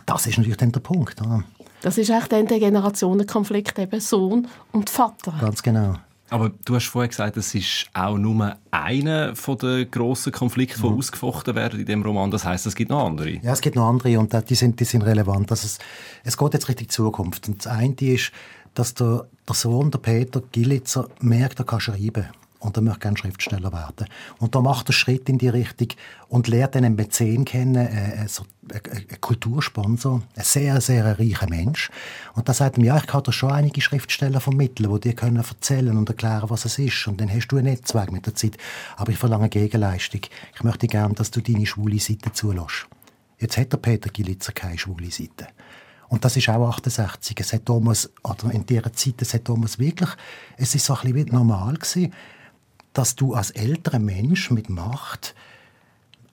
das 0.06 0.26
ist 0.26 0.38
natürlich 0.38 0.56
dann 0.56 0.72
der 0.72 0.80
Punkt. 0.80 1.20
Oder? 1.20 1.44
Das 1.82 1.98
ist 1.98 2.10
echt 2.10 2.32
dann 2.32 2.46
der 2.46 2.58
Generationenkonflikt 2.58 3.78
eben 3.78 4.00
Sohn 4.00 4.48
und 4.72 4.90
Vater. 4.90 5.34
Ganz 5.40 5.62
genau. 5.62 5.96
Aber 6.30 6.52
du 6.64 6.76
hast 6.76 6.86
vorher 6.86 7.08
gesagt, 7.08 7.36
es 7.36 7.54
ist 7.54 7.90
auch 7.92 8.16
nur 8.16 8.56
einer 8.70 9.32
der 9.32 9.84
grossen 9.84 10.32
Konflikte, 10.32 10.80
die 10.80 10.86
mhm. 10.86 10.98
ausgefochten 10.98 11.54
werden 11.54 11.80
in 11.80 11.86
dem 11.86 12.02
Roman. 12.02 12.30
Das 12.30 12.44
heißt, 12.44 12.66
es 12.66 12.74
gibt 12.74 12.90
noch 12.90 13.04
andere. 13.04 13.30
Ja, 13.42 13.52
es 13.52 13.60
gibt 13.60 13.76
noch 13.76 13.88
andere 13.88 14.18
und 14.18 14.32
die 14.48 14.54
sind, 14.54 14.78
die 14.78 14.84
sind 14.84 15.02
relevant. 15.02 15.50
Also 15.50 15.66
es, 15.66 15.78
es 16.24 16.36
geht 16.36 16.54
jetzt 16.54 16.68
richtig 16.68 16.90
Zukunft. 16.90 17.48
Und 17.48 17.64
das 17.64 17.72
eine 17.72 17.94
ist, 18.00 18.30
dass 18.74 18.94
der, 18.94 19.26
der 19.48 19.54
Sohn, 19.54 19.90
der 19.90 19.98
Peter 19.98 20.40
Gillitzer, 20.52 21.08
merkt, 21.20 21.58
er 21.58 21.64
kann 21.64 21.80
schreiben 21.80 22.26
und 22.60 22.76
er 22.76 22.82
möchte 22.82 23.00
gerne 23.00 23.16
Schriftsteller 23.16 23.72
werden. 23.72 24.06
Und 24.38 24.54
da 24.54 24.60
macht 24.60 24.88
er 24.88 24.92
Schritt 24.92 25.28
in 25.28 25.38
die 25.38 25.48
Richtung 25.48 25.88
und 26.28 26.46
lernt 26.46 26.76
einen 26.76 26.94
Mäzen 26.94 27.44
kennen, 27.44 27.74
äh, 27.74 28.24
äh 28.24 28.28
so, 28.28 28.44
äh, 28.70 28.80
ein 28.90 29.20
Kultursponsor, 29.20 30.22
ein 30.36 30.44
sehr, 30.44 30.80
sehr 30.80 31.18
reicher 31.18 31.48
Mensch. 31.48 31.90
Und 32.34 32.48
da 32.48 32.54
sagt 32.54 32.78
ihm, 32.78 32.84
ja, 32.84 32.98
ich 32.98 33.06
kann 33.06 33.22
dir 33.22 33.32
schon 33.32 33.50
einige 33.50 33.80
Schriftsteller 33.80 34.40
vermitteln, 34.40 34.92
die 34.94 35.00
dir 35.00 35.14
können 35.14 35.36
erzählen 35.36 35.96
und 35.96 36.08
erklären, 36.08 36.50
was 36.50 36.66
es 36.66 36.78
ist. 36.78 37.08
Und 37.08 37.20
dann 37.20 37.30
hast 37.30 37.48
du 37.48 37.56
ein 37.56 37.64
Netzwerk 37.64 38.12
mit 38.12 38.26
der 38.26 38.34
Zeit. 38.34 38.56
Aber 38.96 39.10
ich 39.10 39.18
verlange 39.18 39.48
Gegenleistung. 39.48 40.20
Ich 40.54 40.62
möchte 40.62 40.86
gerne, 40.86 41.14
dass 41.14 41.30
du 41.30 41.40
deine 41.40 41.66
schwule 41.66 41.98
Seite 41.98 42.32
zulässt. 42.32 42.86
Jetzt 43.38 43.56
hat 43.56 43.72
der 43.72 43.78
Peter 43.78 44.10
Gilitzer 44.10 44.52
keine 44.52 44.78
schwule 44.78 45.10
Seite. 45.10 45.48
Und 46.10 46.24
das 46.24 46.36
ist 46.36 46.48
auch 46.48 46.68
68. 46.68 47.38
Es 47.40 47.52
hat 47.52 47.68
damals, 47.68 48.10
oder 48.24 48.52
in 48.52 48.66
dieser 48.66 48.92
Zeit, 48.92 49.22
es 49.22 49.32
hat 49.32 49.48
damals 49.48 49.78
wirklich, 49.78 50.10
es 50.56 50.74
ist 50.74 50.84
so 50.84 50.94
ein 50.94 51.12
bisschen 51.12 51.32
normal 51.32 51.74
gewesen, 51.74 52.12
dass 52.92 53.16
du 53.16 53.34
als 53.34 53.50
älterer 53.50 53.98
Mensch 53.98 54.50
mit 54.50 54.68
Macht 54.68 55.34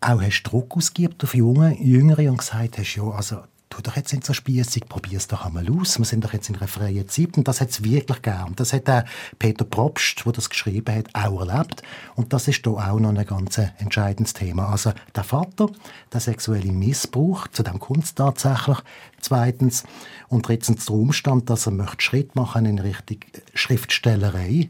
auch 0.02 0.22
hast 0.22 0.44
Druck 0.44 0.78
ausgibt 0.78 1.24
auf 1.24 1.34
Junge, 1.34 1.76
Jüngere 1.82 2.30
und 2.30 2.38
gesagt 2.38 2.78
hast, 2.78 2.96
ja, 2.96 3.04
also 3.04 3.38
tu 3.70 3.82
doch 3.82 3.96
jetzt 3.96 4.14
nicht 4.14 4.26
so 4.26 4.34
spießig, 4.34 4.86
es 5.14 5.28
doch 5.28 5.46
einmal 5.46 5.70
aus. 5.70 5.98
Wir 5.98 6.06
sind 6.06 6.24
doch 6.24 6.34
jetzt 6.34 6.50
in 6.50 6.56
einer 6.56 6.68
freien 6.68 7.08
Zeit 7.10 7.38
und 7.38 7.48
das 7.48 7.62
hat 7.62 7.70
es 7.70 7.84
wirklich 7.84 8.22
gern. 8.22 8.54
Das 8.56 8.74
hat 8.74 8.88
der 8.88 9.06
Peter 9.40 9.66
Probst, 9.66 10.24
der 10.26 10.32
das 10.32 10.50
geschrieben 10.50 10.96
hat, 10.96 11.08
auch 11.14 11.46
erlebt 11.46 11.82
und 12.16 12.34
das 12.34 12.48
ist 12.48 12.66
da 12.66 12.72
auch 12.72 13.00
noch 13.00 13.10
ein 13.10 13.26
ganz 13.26 13.60
entscheidendes 13.78 14.34
Thema. 14.34 14.70
Also 14.70 14.94
der 15.16 15.24
Vater, 15.24 15.70
der 16.14 16.20
sexuelle 16.20 16.72
Missbrauch, 16.72 17.48
zu 17.50 17.64
dem 17.64 17.80
es 18.00 18.16
tatsächlich. 18.16 18.78
Zweitens 19.20 19.84
und 20.30 20.48
drittens 20.48 20.86
der 20.86 20.96
Umstand, 20.96 21.50
dass 21.50 21.66
er 21.66 21.72
möchte 21.72 22.04
Schritt 22.04 22.36
machen 22.36 22.66
in 22.66 22.80
Richtung 22.80 23.18
Schriftstellerei 23.54 24.70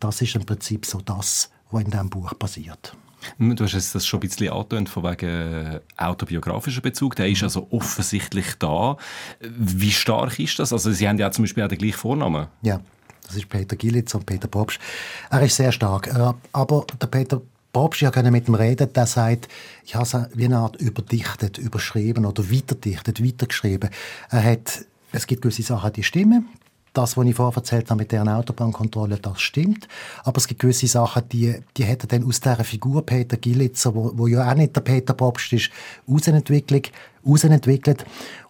das 0.00 0.22
ist 0.22 0.34
im 0.34 0.44
Prinzip 0.44 0.86
so 0.86 1.00
das, 1.00 1.50
was 1.70 1.82
in 1.82 1.90
diesem 1.90 2.10
Buch 2.10 2.38
passiert. 2.38 2.96
Du 3.38 3.64
hast 3.64 3.94
das 3.94 4.06
schon 4.06 4.18
ein 4.18 4.28
bisschen 4.28 4.52
angetönt, 4.52 4.88
von 4.88 5.02
wegen 5.02 5.26
äh, 5.26 5.80
autobiografischer 5.96 6.80
Bezug. 6.80 7.16
Der 7.16 7.28
ist 7.28 7.42
also 7.42 7.66
offensichtlich 7.70 8.54
da. 8.58 8.96
Wie 9.40 9.90
stark 9.90 10.38
ist 10.38 10.58
das? 10.58 10.72
Also 10.72 10.92
Sie 10.92 11.08
haben 11.08 11.18
ja 11.18 11.30
zum 11.30 11.44
Beispiel 11.44 11.64
auch 11.64 11.68
den 11.68 11.78
gleichen 11.78 11.96
Vornamen. 11.98 12.46
Ja, 12.62 12.80
das 13.26 13.36
ist 13.36 13.48
Peter 13.48 13.74
Gillitz 13.74 14.14
und 14.14 14.26
Peter 14.26 14.46
Probst. 14.48 14.78
Er 15.30 15.42
ist 15.42 15.56
sehr 15.56 15.72
stark. 15.72 16.14
Aber 16.52 16.86
der 17.00 17.06
Peter 17.08 17.42
Probst 17.72 18.00
ja 18.00 18.10
mit 18.30 18.48
ihm 18.48 18.54
reden, 18.54 18.92
der 18.92 19.06
sagt, 19.06 19.48
ich 19.84 19.94
habe 19.96 20.04
es 20.04 20.16
wie 20.34 20.44
eine 20.44 20.58
Art 20.58 20.76
überdichtet, 20.76 21.58
überschrieben 21.58 22.24
oder 22.24 22.50
weiterdichtet, 22.50 23.22
weitergeschrieben. 23.22 23.90
Er 24.30 24.44
hat, 24.44 24.86
es 25.12 25.26
gibt 25.26 25.42
gewisse 25.42 25.62
Sachen, 25.62 25.92
die 25.92 26.02
stimmen, 26.02 26.48
das, 26.96 27.16
was 27.16 27.26
ich 27.26 27.34
vorher 27.34 27.56
erzählt 27.56 27.90
habe 27.90 28.00
mit 28.00 28.12
der 28.12 28.26
Autobahnkontrolle, 28.26 29.18
das 29.18 29.40
stimmt. 29.40 29.88
Aber 30.24 30.38
es 30.38 30.46
gibt 30.46 30.60
gewisse 30.60 30.86
Sachen, 30.86 31.28
die, 31.30 31.54
die 31.76 31.86
hat 31.86 32.04
er 32.04 32.08
dann 32.08 32.24
aus 32.24 32.40
dieser 32.40 32.64
Figur 32.64 33.04
Peter 33.04 33.36
Gillitzer, 33.36 33.94
wo, 33.94 34.12
wo 34.14 34.26
ja 34.26 34.50
auch 34.50 34.54
nicht 34.54 34.74
der 34.74 34.80
Peter 34.80 35.14
Probst 35.14 35.52
ist, 35.52 35.70
rausentwickelt 36.08 36.92
herausentwickelt. 37.26 38.04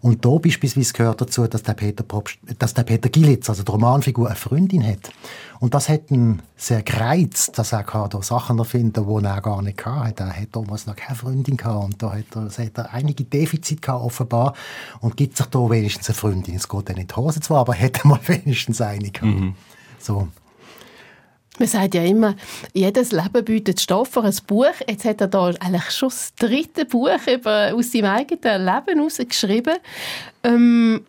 Und 0.07 0.25
da 0.25 0.39
beispielsweise 0.39 0.93
gehört 0.93 1.21
dazu, 1.21 1.49
dass 1.49 1.65
der 1.65 1.75
Peter, 1.75 2.05
Probst, 2.05 2.39
dass 2.61 2.73
der 2.73 2.85
Peter 2.85 3.09
Gillitz, 3.09 3.51
also 3.51 3.65
die 3.65 3.73
Romanfigur, 3.73 4.29
eine 4.29 4.37
Freundin 4.37 4.87
hat. 4.87 5.11
Und 5.59 5.75
das 5.75 5.89
hat 5.89 6.13
ihn 6.13 6.43
sehr 6.57 6.85
gereizt, 6.85 7.59
dass 7.59 7.73
er 7.73 7.83
da 7.83 8.23
Sachen 8.23 8.61
erfinden 8.61 9.05
kann, 9.05 9.19
die 9.19 9.27
er 9.27 9.41
gar 9.41 9.63
nicht 9.63 9.85
hatte. 9.85 10.23
Er 10.23 10.41
hat 10.41 10.51
damals 10.53 10.87
noch 10.87 10.95
keine 10.95 11.17
Freundin 11.17 11.57
gehabt 11.57 11.85
und 11.87 12.01
da 12.01 12.13
hat 12.13 12.37
er, 12.37 12.43
hat 12.43 12.79
er 12.79 12.93
einige 12.95 13.25
Defizite 13.25 13.81
gehabt, 13.81 14.05
offenbar. 14.05 14.55
Und 15.01 15.17
gibt 15.17 15.37
sich 15.37 15.47
da 15.47 15.59
wenigstens 15.59 16.09
eine 16.09 16.15
Freundin. 16.15 16.55
Es 16.55 16.69
geht 16.69 16.89
dann 16.89 16.99
in 16.99 17.09
die 17.09 17.17
Hose 17.17 17.41
zwar, 17.41 17.63
aber 17.63 17.75
hat 17.75 17.99
er 17.99 18.07
mal 18.07 18.21
wenigstens 18.29 18.81
eine 18.81 19.11
gehabt. 19.11 19.41
Mhm. 19.41 19.57
So. 19.99 20.29
Man 21.59 21.69
sagt 21.69 21.95
ja 21.95 22.03
immer, 22.03 22.35
jedes 22.75 23.13
Leben 23.13 23.45
bietet 23.45 23.81
Stoff 23.81 24.09
für 24.09 24.23
ein 24.23 24.35
Buch. 24.47 24.67
Jetzt 24.89 25.05
hat 25.05 25.21
er 25.21 25.29
da 25.29 25.47
eigentlich 25.47 25.91
schon 25.91 26.11
das 26.11 26.35
dritte 26.35 26.85
Buch 26.85 27.27
über, 27.27 27.73
aus 27.75 27.93
seinem 27.93 28.07
eigenen 28.07 28.65
Leben 28.65 28.99
herausgeschrieben. 28.99 29.77
Ähm, 30.45 31.05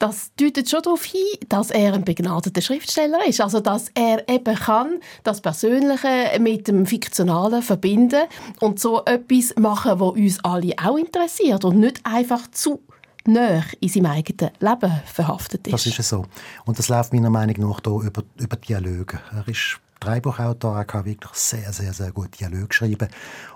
das 0.00 0.30
deutet 0.34 0.68
schon 0.68 0.80
darauf 0.80 1.04
hin, 1.04 1.20
dass 1.50 1.70
er 1.70 1.92
ein 1.92 2.04
begnadeter 2.04 2.62
Schriftsteller 2.62 3.26
ist. 3.26 3.42
Also, 3.42 3.60
dass 3.60 3.90
er 3.94 4.26
eben 4.30 4.54
kann 4.54 4.98
das 5.24 5.42
Persönliche 5.42 6.40
mit 6.40 6.68
dem 6.68 6.86
Fiktionalen 6.86 7.62
verbinden 7.62 8.22
und 8.60 8.80
so 8.80 9.04
etwas 9.04 9.54
machen, 9.56 10.00
was 10.00 10.12
uns 10.14 10.42
alle 10.42 10.72
auch 10.82 10.96
interessiert 10.96 11.66
und 11.66 11.80
nicht 11.80 12.00
einfach 12.04 12.50
zu 12.50 12.80
näher 13.26 13.64
in 13.80 13.88
seinem 13.88 14.06
eigenen 14.06 14.50
Leben 14.60 14.92
verhaftet 15.04 15.66
ist. 15.66 15.72
Das 15.72 15.86
ist 15.86 16.08
so. 16.08 16.26
Und 16.64 16.78
das 16.78 16.88
läuft 16.88 17.12
meiner 17.12 17.30
Meinung 17.30 17.70
nach 17.70 17.80
hier 17.84 18.08
über, 18.08 18.22
über 18.38 18.56
Dialoge. 18.56 19.20
Er 19.32 19.46
ist 19.46 19.80
Drehbuchautor, 20.00 20.78
er 20.78 20.84
kann 20.86 21.04
wirklich 21.04 21.32
sehr, 21.34 21.72
sehr, 21.72 21.92
sehr 21.92 22.10
gut 22.10 22.40
Dialog 22.40 22.72
schreiben. 22.72 23.08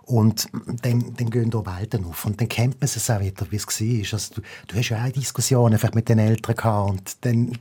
Und 0.03 0.49
dann, 0.83 1.15
dann 1.17 1.31
gehen 1.31 1.51
da 1.51 1.65
Welten 1.65 2.05
auf. 2.05 2.27
Und 2.27 2.41
dann 2.41 2.49
kennt 2.49 2.81
man 2.81 2.85
es 2.85 3.11
auch 3.11 3.21
wieder, 3.21 3.47
wie 3.51 3.57
es 3.57 3.67
war. 3.67 4.19
Also 4.19 4.35
du, 4.35 4.43
du 4.69 4.77
hast 4.77 4.89
ja 4.91 5.05
auch 5.05 5.11
Diskussionen 5.11 5.79
vielleicht 5.79 5.95
mit 5.95 6.09
den 6.09 6.19
Eltern 6.19 6.55
gehabt 6.55 6.91
und 6.91 7.17
dann 7.23 7.59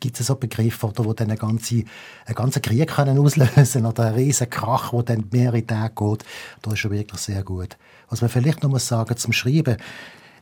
gibt 0.00 0.20
es 0.20 0.26
so 0.26 0.34
Begriffe, 0.34 0.86
oder, 0.86 1.04
wo 1.04 1.14
dann 1.14 1.30
einen 1.30 1.38
ganzen, 1.38 1.88
einen 2.26 2.34
ganzen 2.34 2.60
Krieg 2.60 2.88
können 2.88 3.18
auslösen 3.18 3.86
oder 3.86 4.06
einen 4.06 4.16
riesen 4.16 4.50
Krach, 4.50 4.90
der 4.90 5.02
dann 5.02 5.24
mehrere 5.30 5.66
Tage 5.66 5.94
geht. 5.94 6.24
Das 6.60 6.74
ist 6.74 6.80
schon 6.80 6.90
wirklich 6.90 7.20
sehr 7.20 7.42
gut. 7.42 7.78
Was 8.10 8.20
man 8.20 8.28
vielleicht 8.28 8.62
noch 8.62 8.78
sagen 8.78 9.16
zum 9.16 9.32
Schreiben, 9.32 9.78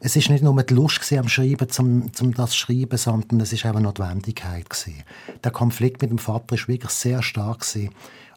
es 0.00 0.16
ist 0.16 0.28
nicht 0.30 0.44
nur 0.44 0.62
die 0.62 0.74
Lust 0.74 1.12
am 1.12 1.28
Schreiben, 1.28 1.68
zum, 1.68 2.12
zum 2.12 2.34
das 2.34 2.56
Schreiben, 2.56 2.98
sondern 2.98 3.40
es 3.40 3.52
ist 3.52 3.64
auch 3.64 3.70
eine 3.70 3.82
Notwendigkeit 3.82 4.68
gewesen. 4.68 5.02
Der 5.42 5.50
Konflikt 5.50 6.02
mit 6.02 6.10
dem 6.10 6.18
Vater 6.18 6.54
ist 6.54 6.68
wirklich 6.68 6.92
sehr 6.92 7.22
stark 7.22 7.60
gewesen. 7.60 7.90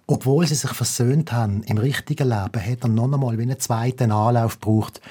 Obwohl 0.08 0.48
sie 0.48 0.56
sich 0.56 0.72
versöhnt 0.72 1.32
haben 1.32 1.62
im 1.64 1.78
richtigen 1.78 2.30
Leben, 2.30 2.66
hat 2.66 2.84
er 2.84 2.88
noch 2.88 3.12
einmal 3.12 3.38
wie 3.38 3.44
einen 3.44 3.60
zweiten 3.60 4.12
Anlauf 4.12 4.60
gebraucht, 4.60 5.02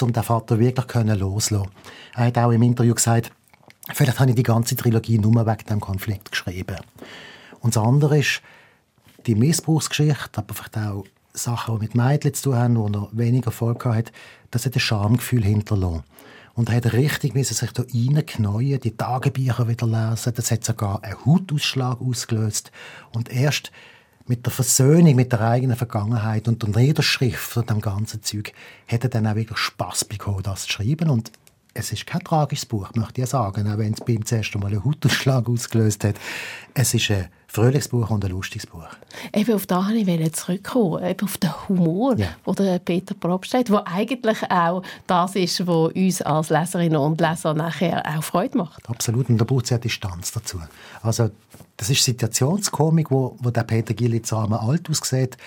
um 0.00 0.12
den 0.12 0.22
Vater 0.22 0.58
wirklich 0.58 0.86
loszulassen. 1.18 1.70
Er 2.14 2.26
hat 2.26 2.38
auch 2.38 2.50
im 2.50 2.62
Interview 2.62 2.94
gesagt, 2.94 3.30
vielleicht 3.92 4.18
habe 4.18 4.30
ich 4.30 4.36
die 4.36 4.42
ganze 4.42 4.76
Trilogie 4.76 5.18
nur 5.18 5.46
wegen 5.46 5.66
dem 5.68 5.80
Konflikt 5.80 6.32
geschrieben. 6.32 6.76
Und 7.60 7.76
das 7.76 7.84
andere 7.84 8.18
ist 8.18 8.42
die 9.26 9.34
Missbrauchsgeschichte, 9.34 10.38
aber 10.38 10.54
vielleicht 10.54 10.78
auch 10.78 11.04
Sachen, 11.38 11.76
die 11.76 11.82
mit 11.82 11.94
Mädchen 11.94 12.34
zu 12.34 12.50
tun 12.50 12.56
haben, 12.56 12.76
wo 12.76 12.86
er 12.86 13.08
weniger 13.12 13.46
Erfolg 13.46 13.84
hat, 13.84 14.12
das 14.50 14.66
hat 14.66 14.74
ein 14.74 14.80
Schamgefühl 14.80 15.44
hinterlassen. 15.44 16.04
Und 16.54 16.70
er 16.70 16.76
hat 16.76 16.92
richtig 16.92 17.34
müssen 17.34 17.54
sich 17.54 17.70
da 17.70 17.84
reinknäuen, 17.84 18.80
die 18.80 18.96
Tagebücher 18.96 19.68
wieder 19.68 19.86
lesen. 19.86 20.32
Das 20.34 20.50
hat 20.50 20.64
sogar 20.64 21.04
einen 21.04 21.24
Hautausschlag 21.24 22.00
ausgelöst. 22.00 22.72
Und 23.12 23.30
erst 23.30 23.70
mit 24.26 24.44
der 24.44 24.52
Versöhnung 24.52 25.14
mit 25.14 25.32
der 25.32 25.40
eigenen 25.40 25.76
Vergangenheit 25.76 26.48
und 26.48 26.62
der 26.62 26.70
Niederschrift 26.70 27.38
von 27.38 27.64
dem 27.64 27.80
ganzen 27.80 28.22
Zeug 28.22 28.52
hat 28.86 29.04
er 29.04 29.08
dann 29.08 29.26
auch 29.26 29.36
wirklich 29.36 29.58
Spass 29.58 30.04
bekommen, 30.04 30.42
das 30.42 30.64
zu 30.64 30.72
schreiben. 30.72 31.10
Und 31.10 31.32
es 31.74 31.92
ist 31.92 32.06
kein 32.06 32.24
tragisches 32.24 32.66
Buch, 32.66 32.90
möchte 32.94 33.22
ich 33.22 33.28
sagen, 33.28 33.70
auch 33.70 33.78
wenn 33.78 33.92
es 33.92 34.00
beim 34.00 34.24
zuerst 34.24 34.54
einmal 34.54 34.72
einen 34.72 34.84
Hautausschlag 34.84 35.48
ausgelöst 35.48 36.04
hat. 36.04 36.16
Es 36.74 36.92
ist 36.92 37.10
ein 37.10 37.28
fröhliches 37.48 37.88
Buch 37.88 38.10
und 38.10 38.24
ein 38.24 38.30
lustiges 38.30 38.66
Buch. 38.66 38.86
Eben 39.34 39.54
auf 39.54 39.66
das 39.66 39.88
wollte 39.88 40.10
ich 40.10 40.32
zurückkommen, 40.34 41.02
eben 41.02 41.24
auf 41.24 41.38
den 41.38 41.68
Humor, 41.68 42.14
ja. 42.16 42.28
den 42.46 42.80
Peter 42.84 43.14
Probst 43.14 43.54
hat, 43.54 43.68
der 43.68 43.86
eigentlich 43.86 44.38
auch 44.50 44.82
das 45.06 45.34
ist, 45.34 45.66
was 45.66 45.92
uns 45.92 46.22
als 46.22 46.50
Leserinnen 46.50 46.98
und 46.98 47.20
Leser 47.20 47.54
nachher 47.54 48.02
auch 48.06 48.22
Freude 48.22 48.58
macht. 48.58 48.88
Absolut, 48.88 49.30
und 49.30 49.38
da 49.38 49.44
braucht 49.44 49.64
es 49.64 49.70
ja 49.70 49.78
Distanz 49.78 50.30
dazu. 50.30 50.60
Also 51.02 51.30
das 51.76 51.88
ist 51.88 52.04
Situationskomik, 52.04 53.10
wo, 53.10 53.36
wo 53.40 53.50
der 53.50 53.64
Peter 53.64 53.94
Gillitz 53.94 54.32
alt 54.32 54.90
aussieht, 54.90 55.38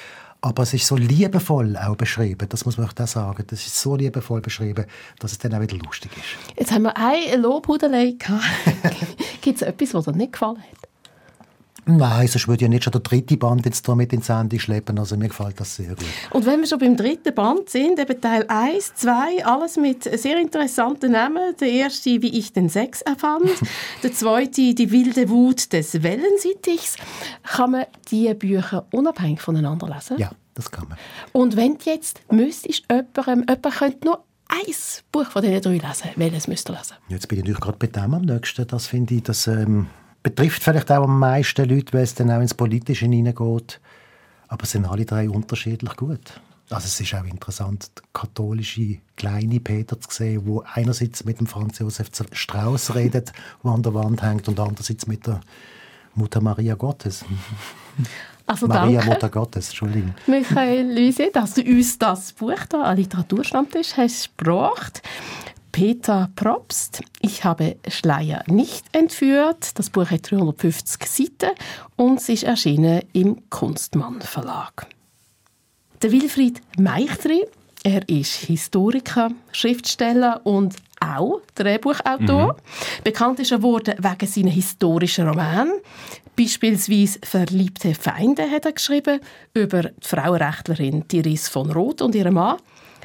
aber 0.44 0.64
es 0.64 0.74
ist 0.74 0.88
so 0.88 0.96
liebevoll 0.96 1.78
auch 1.78 1.96
beschrieben, 1.96 2.50
das 2.50 2.66
muss 2.66 2.78
man 2.78 2.88
auch 2.88 3.08
sagen. 3.08 3.44
Das 3.46 3.60
ist 3.64 3.80
so 3.80 3.96
liebevoll 3.96 4.42
beschrieben, 4.42 4.86
dass 5.20 5.34
es 5.34 5.38
dann 5.38 5.54
auch 5.54 5.62
wieder 5.62 5.78
lustig 5.78 6.12
ist. 6.18 6.58
Jetzt 6.58 6.72
haben 6.72 6.82
wir 6.82 6.98
ein 6.98 7.40
Lobhudelei 7.40 8.16
gehabt. 8.18 8.44
Gibt 9.42 9.62
es 9.62 9.68
etwas, 9.68 9.94
was 9.94 10.06
dir 10.06 10.14
nicht 10.14 10.34
gefallen 10.34 10.58
hat? 10.58 10.81
Nein, 11.86 12.28
sonst 12.28 12.48
würde 12.48 12.64
ja 12.64 12.70
nicht 12.70 12.84
schon 12.84 12.92
der 12.92 13.02
dritte 13.02 13.38
Band 13.38 13.66
jetzt 13.66 13.88
da 13.88 13.96
mit 13.96 14.14
ins 14.14 14.30
Ende 14.30 14.60
schleppen. 14.60 15.00
Also 15.00 15.18
mir 15.18 15.30
gefällt 15.30 15.60
das 15.60 15.76
sehr 15.76 15.90
gut. 15.90 16.06
Und 16.30 16.46
wenn 16.46 16.60
wir 16.60 16.68
schon 16.68 16.78
beim 16.78 16.96
dritten 16.96 17.34
Band 17.34 17.70
sind, 17.70 17.98
eben 17.98 18.22
Teil 18.22 18.46
1, 18.48 18.94
2, 18.96 19.46
alles 19.46 19.78
mit 19.78 20.04
sehr 20.04 20.40
interessanten 20.40 21.12
Namen. 21.12 21.56
Der 21.60 21.70
erste, 21.70 22.22
wie 22.22 22.38
ich 22.38 22.54
den 22.54 22.70
Sex 22.70 23.02
erfand. 23.02 23.50
der 24.04 24.14
zweite, 24.14 24.76
die 24.76 24.92
wilde 24.92 25.28
Wut 25.30 25.74
des 25.74 26.04
Wellensittichs. 26.04 26.98
Kann 27.44 27.72
man 27.72 27.86
diese 28.10 28.36
Bücher 28.36 28.86
unabhängig 28.92 29.42
voneinander 29.42 29.88
lesen? 29.88 30.20
Ja, 30.20 30.32
das 30.54 30.70
kann 30.70 30.88
man. 30.88 30.98
Und 31.32 31.56
wenn 31.56 31.80
du 31.80 31.90
jetzt 31.90 32.22
müsstest, 32.32 32.84
jemandem, 32.92 33.46
jemand 33.50 33.76
könnte 33.76 34.06
nur 34.06 34.24
ein 34.50 34.74
Buch 35.12 35.26
von 35.26 35.42
diesen 35.42 35.62
drei 35.62 35.88
lesen, 35.88 36.10
welches 36.16 36.48
müsst 36.48 36.70
ihr 36.70 36.74
lesen? 36.74 36.96
Jetzt 37.08 37.28
bin 37.28 37.40
ich 37.40 37.44
natürlich 37.44 37.62
gerade 37.62 37.78
bei 37.80 37.88
dem 37.88 38.14
am 38.14 38.22
nächsten. 38.22 38.68
Das 38.68 38.86
finde 38.86 39.16
ich, 39.16 39.24
dass... 39.24 39.48
Ähm 39.48 39.88
betrifft 40.24 40.64
vielleicht 40.64 40.92
auch 40.92 41.04
am 41.04 41.20
meisten 41.20 41.68
Leute, 41.68 41.94
weil 41.94 42.04
es 42.04 42.16
dann 42.16 42.32
auch 42.32 42.42
ins 42.42 42.54
Politische 42.54 43.06
hineingeht. 43.06 43.80
Aber 44.48 44.64
es 44.64 44.72
sind 44.72 44.86
alle 44.86 45.06
drei 45.06 45.30
unterschiedlich 45.30 45.96
gut. 45.96 46.40
Also 46.70 46.86
es 46.86 47.00
ist 47.02 47.14
auch 47.14 47.26
interessant, 47.26 47.92
den 47.98 48.04
katholischen 48.14 49.02
kleine 49.18 49.60
Peter 49.60 50.00
zu 50.00 50.10
sehen, 50.10 50.42
wo 50.46 50.64
einerseits 50.74 51.26
mit 51.26 51.40
dem 51.40 51.48
Franz 51.48 51.80
Josef 51.80 52.10
Strauß 52.32 52.96
redet, 52.96 53.34
der 53.64 53.72
an 53.72 53.84
der 53.84 53.94
Wand 53.94 54.22
hängt, 54.22 54.48
und 54.48 54.60
andererseits 54.60 55.06
mit 55.06 55.28
der 55.28 55.42
Mutter 56.16 56.42
Maria 56.42 56.76
Gottes. 56.76 57.26
Also 58.48 58.68
Maria 58.68 59.00
danke. 59.00 59.14
Mutter 59.14 59.30
Gottes, 59.30 59.68
Entschuldigung. 59.68 60.14
Michael 60.28 60.92
Lüse, 60.94 61.30
dass 61.32 61.54
du 61.54 61.62
uns 61.62 61.98
das 62.00 62.34
Buch 62.34 62.66
da 62.68 62.84
an 62.84 62.98
Literaturstammtisch 62.98 63.96
hast 63.98 64.38
gebracht. 64.38 65.02
Peter 65.72 66.30
Probst. 66.36 67.02
Ich 67.22 67.44
habe 67.44 67.78
Schleier 67.88 68.44
nicht 68.48 68.86
entführt. 68.92 69.78
Das 69.80 69.90
Buch 69.90 70.10
hat 70.10 70.30
350 70.30 71.06
Seiten 71.06 71.56
und 71.96 72.20
es 72.20 72.30
ist 72.30 72.44
erschienen 72.44 73.02
im 73.14 73.50
Kunstmann 73.50 74.22
Verlag. 74.22 74.88
Der 76.02 76.12
Wilfried 76.12 76.62
Meichtri, 76.78 77.46
er 77.84 78.08
ist 78.10 78.34
Historiker, 78.34 79.32
Schriftsteller 79.52 80.42
und 80.44 80.76
auch 81.00 81.42
Drehbuchautor. 81.56 82.54
Mhm. 82.54 83.04
Bekannt 83.04 83.40
ist 83.40 83.52
er 83.52 83.58
geworden 83.58 83.96
wegen 83.98 84.28
seiner 84.28 84.52
historischen 84.52 85.28
Roman. 85.28 85.72
Beispielsweise 86.36 87.20
«Verliebte 87.24 87.94
Feinde» 87.96 88.50
hat 88.50 88.66
er 88.66 88.74
geschrieben 88.74 89.20
über 89.54 89.84
die 89.84 90.08
Frauenrechtlerin 90.08 91.08
Therese 91.08 91.50
von 91.50 91.72
Roth 91.72 92.02
und 92.02 92.16
ihren 92.16 92.34
Mann, 92.34 92.58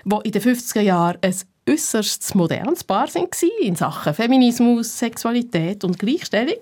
wo 0.05 0.21
in 0.21 0.33
den 0.33 0.43
50er 0.43 0.81
Jahren 0.81 1.19
ein 1.23 1.35
äußerst 1.69 2.35
modernes 2.35 2.85
Paar 2.85 3.09
sind 3.09 3.35
in 3.61 3.75
Sachen 3.75 4.15
Feminismus, 4.15 4.99
Sexualität 4.99 5.83
und 5.85 5.99
Gleichstellung. 5.99 6.59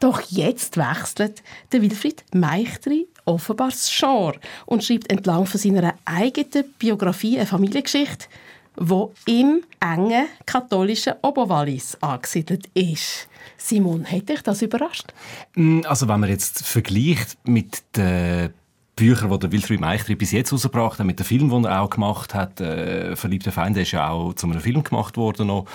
Doch 0.00 0.20
jetzt 0.22 0.76
wechselt 0.76 1.42
der 1.70 1.82
Wilfried 1.82 2.24
Meichtri 2.34 3.08
offenbar 3.24 3.68
das 3.68 3.90
Genre 3.96 4.38
und 4.66 4.82
schreibt 4.82 5.10
entlang 5.10 5.46
von 5.46 5.60
seiner 5.60 5.94
eigenen 6.04 6.64
Biografie 6.78 7.38
eine 7.38 7.46
Familiengeschichte, 7.46 8.26
wo 8.76 9.12
im 9.26 9.62
engen 9.80 10.26
katholischen 10.46 11.14
Oberwallis 11.22 11.98
angesiedelt 12.00 12.68
ist. 12.74 13.28
Simon, 13.58 14.04
hat 14.04 14.28
dich 14.28 14.42
das 14.42 14.62
überrascht? 14.62 15.12
Mm, 15.54 15.80
also 15.84 16.08
wenn 16.08 16.20
man 16.20 16.30
jetzt 16.30 16.64
vergleicht 16.64 17.36
mit 17.44 17.82
der 17.94 18.50
Bücher, 18.96 19.28
die 19.28 19.38
der 19.38 19.52
Wilfried 19.52 19.80
Meichtri 19.80 20.14
bis 20.14 20.32
jetzt 20.32 20.52
rausgebracht 20.52 20.98
hat, 20.98 21.06
mit 21.06 21.18
dem 21.18 21.26
Film, 21.26 21.48
den 21.50 21.64
er 21.64 21.80
auch 21.80 21.90
gemacht 21.90 22.34
hat, 22.34 22.60
äh, 22.60 23.16
«Verliebte 23.16 23.50
Feinde», 23.50 23.80
ist 23.82 23.92
ja 23.92 24.10
auch 24.10 24.34
zu 24.34 24.46
einem 24.46 24.60
Film 24.60 24.84
gemacht 24.84 25.16
worden 25.16 25.46
noch, 25.46 25.66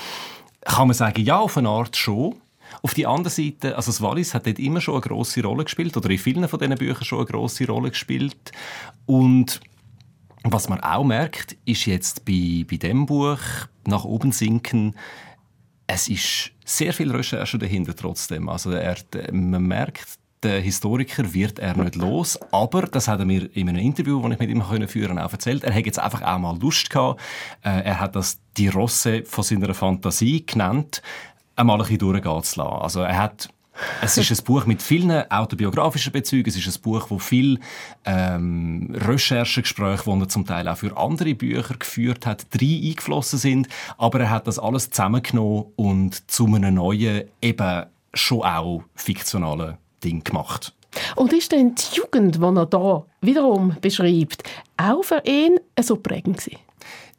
kann 0.65 0.87
man 0.87 0.95
sagen, 0.95 1.23
ja, 1.23 1.39
auf 1.39 1.57
eine 1.57 1.69
Art 1.69 1.95
schon. 1.95 2.35
Auf 2.81 2.93
die 2.93 3.07
andere 3.07 3.29
Seite, 3.29 3.75
also 3.75 3.91
das 3.91 4.01
Wallis 4.01 4.33
hat 4.33 4.45
dort 4.45 4.59
immer 4.59 4.81
schon 4.81 4.95
eine 4.95 5.01
grosse 5.01 5.41
Rolle 5.41 5.63
gespielt 5.63 5.95
oder 5.95 6.09
in 6.09 6.17
vielen 6.17 6.47
von 6.47 6.59
diesen 6.59 6.75
Büchern 6.75 7.05
schon 7.05 7.19
eine 7.19 7.27
grosse 7.27 7.65
Rolle 7.65 7.89
gespielt 7.89 8.51
und 9.05 9.61
was 10.43 10.69
man 10.69 10.81
auch 10.81 11.03
merkt, 11.03 11.57
ist 11.65 11.85
jetzt 11.85 12.25
bei, 12.25 12.65
bei 12.69 12.77
dem 12.77 13.05
Buch 13.05 13.39
nach 13.85 14.03
oben 14.03 14.31
sinken, 14.31 14.95
es 15.87 16.09
ist 16.09 16.51
sehr 16.65 16.93
viel 16.93 17.11
Recherche 17.11 17.57
dahinter 17.57 17.95
trotzdem. 17.95 18.49
Also 18.49 18.71
er, 18.71 18.97
man 19.31 19.63
merkt, 19.63 20.19
der 20.47 20.61
Historiker 20.61 21.33
wird 21.33 21.59
er 21.59 21.75
nicht 21.75 21.95
los, 21.95 22.39
aber 22.51 22.83
das 22.83 23.07
hat 23.09 23.19
er 23.19 23.25
mir 23.25 23.49
in 23.55 23.67
einem 23.67 23.79
Interview, 23.79 24.21
das 24.21 24.31
ich 24.31 24.39
mit 24.39 24.49
ihm 24.49 24.63
führen 24.87 25.07
konnte, 25.09 25.25
auch 25.25 25.31
erzählt. 25.33 25.63
Er 25.65 25.73
hat 25.73 25.85
jetzt 25.85 25.99
einfach 25.99 26.21
auch 26.21 26.39
mal 26.39 26.57
Lust 26.57 26.89
gehabt. 26.89 27.19
Äh, 27.63 27.81
er 27.83 27.99
hat 27.99 28.15
das 28.15 28.39
die 28.55 28.69
Rosse 28.69 29.23
von 29.25 29.43
seiner 29.43 29.73
Fantasie 29.73 30.45
genannt, 30.45 31.01
einmal 31.57 31.75
ein 31.75 31.81
bisschen 31.81 31.99
durchgehen 31.99 32.43
zu 32.43 32.61
lassen. 32.61 32.81
Also 32.81 33.01
er 33.01 33.17
hat 33.17 33.49
es 34.01 34.17
ist 34.17 34.31
ein 34.31 34.43
Buch 34.43 34.65
mit 34.65 34.81
vielen 34.81 35.29
autobiografischen 35.29 36.11
Bezügen. 36.11 36.49
Es 36.49 36.55
ist 36.55 36.65
ein 36.65 36.81
Buch, 36.81 37.07
wo 37.09 37.19
viel 37.19 37.59
ähm, 38.05 38.91
Recherchegespräche, 38.95 40.03
die 40.03 40.19
er 40.19 40.29
zum 40.29 40.47
Teil 40.47 40.67
auch 40.67 40.77
für 40.77 40.97
andere 40.97 41.35
Bücher 41.35 41.75
geführt 41.75 42.25
hat, 42.25 42.47
drei 42.49 42.81
eingeflossen 42.83 43.37
sind. 43.37 43.67
Aber 43.99 44.21
er 44.21 44.31
hat 44.31 44.47
das 44.47 44.57
alles 44.57 44.89
zusammengenommen 44.89 45.65
und 45.75 46.31
zu 46.31 46.47
einem 46.47 46.73
neuen, 46.73 47.25
eben 47.39 47.85
schon 48.15 48.41
auch 48.41 48.83
fiktionalen 48.95 49.77
Ding 50.07 50.23
gemacht. 50.23 50.73
Und 51.15 51.33
ist 51.33 51.51
denn 51.51 51.75
die 51.75 51.95
Jugend, 51.95 52.37
die 52.37 52.41
er 52.41 52.65
da 52.65 53.05
wiederum 53.21 53.75
beschreibt, 53.81 54.43
auch 54.77 55.03
für 55.03 55.21
ihn 55.25 55.59
so 55.79 55.95
prägend 55.97 56.37
gewesen? 56.37 56.59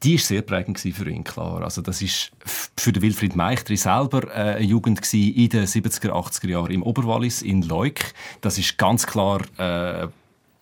die 0.03 0.15
ist 0.15 0.29
sehr 0.29 0.43
prägend 0.43 0.79
für 0.79 1.11
ihn, 1.11 1.25
klar. 1.25 1.63
Also 1.63 1.83
das 1.83 2.03
ist 2.03 2.31
für 2.77 2.93
den 2.93 3.03
Wilfried 3.03 3.35
Meichtri 3.35 3.77
selber 3.77 4.29
äh, 4.29 4.55
eine 4.57 4.61
Jugend 4.61 5.01
in 5.13 5.49
den 5.49 5.67
70er, 5.67 6.11
80er 6.11 6.49
Jahren 6.49 6.71
im 6.71 6.83
Oberwallis, 6.85 7.43
in 7.43 7.63
Leuk. 7.63 7.99
Das 8.41 8.59
ist 8.59 8.79
ganz 8.79 9.07
klar 9.07 9.41
äh, 9.59 10.07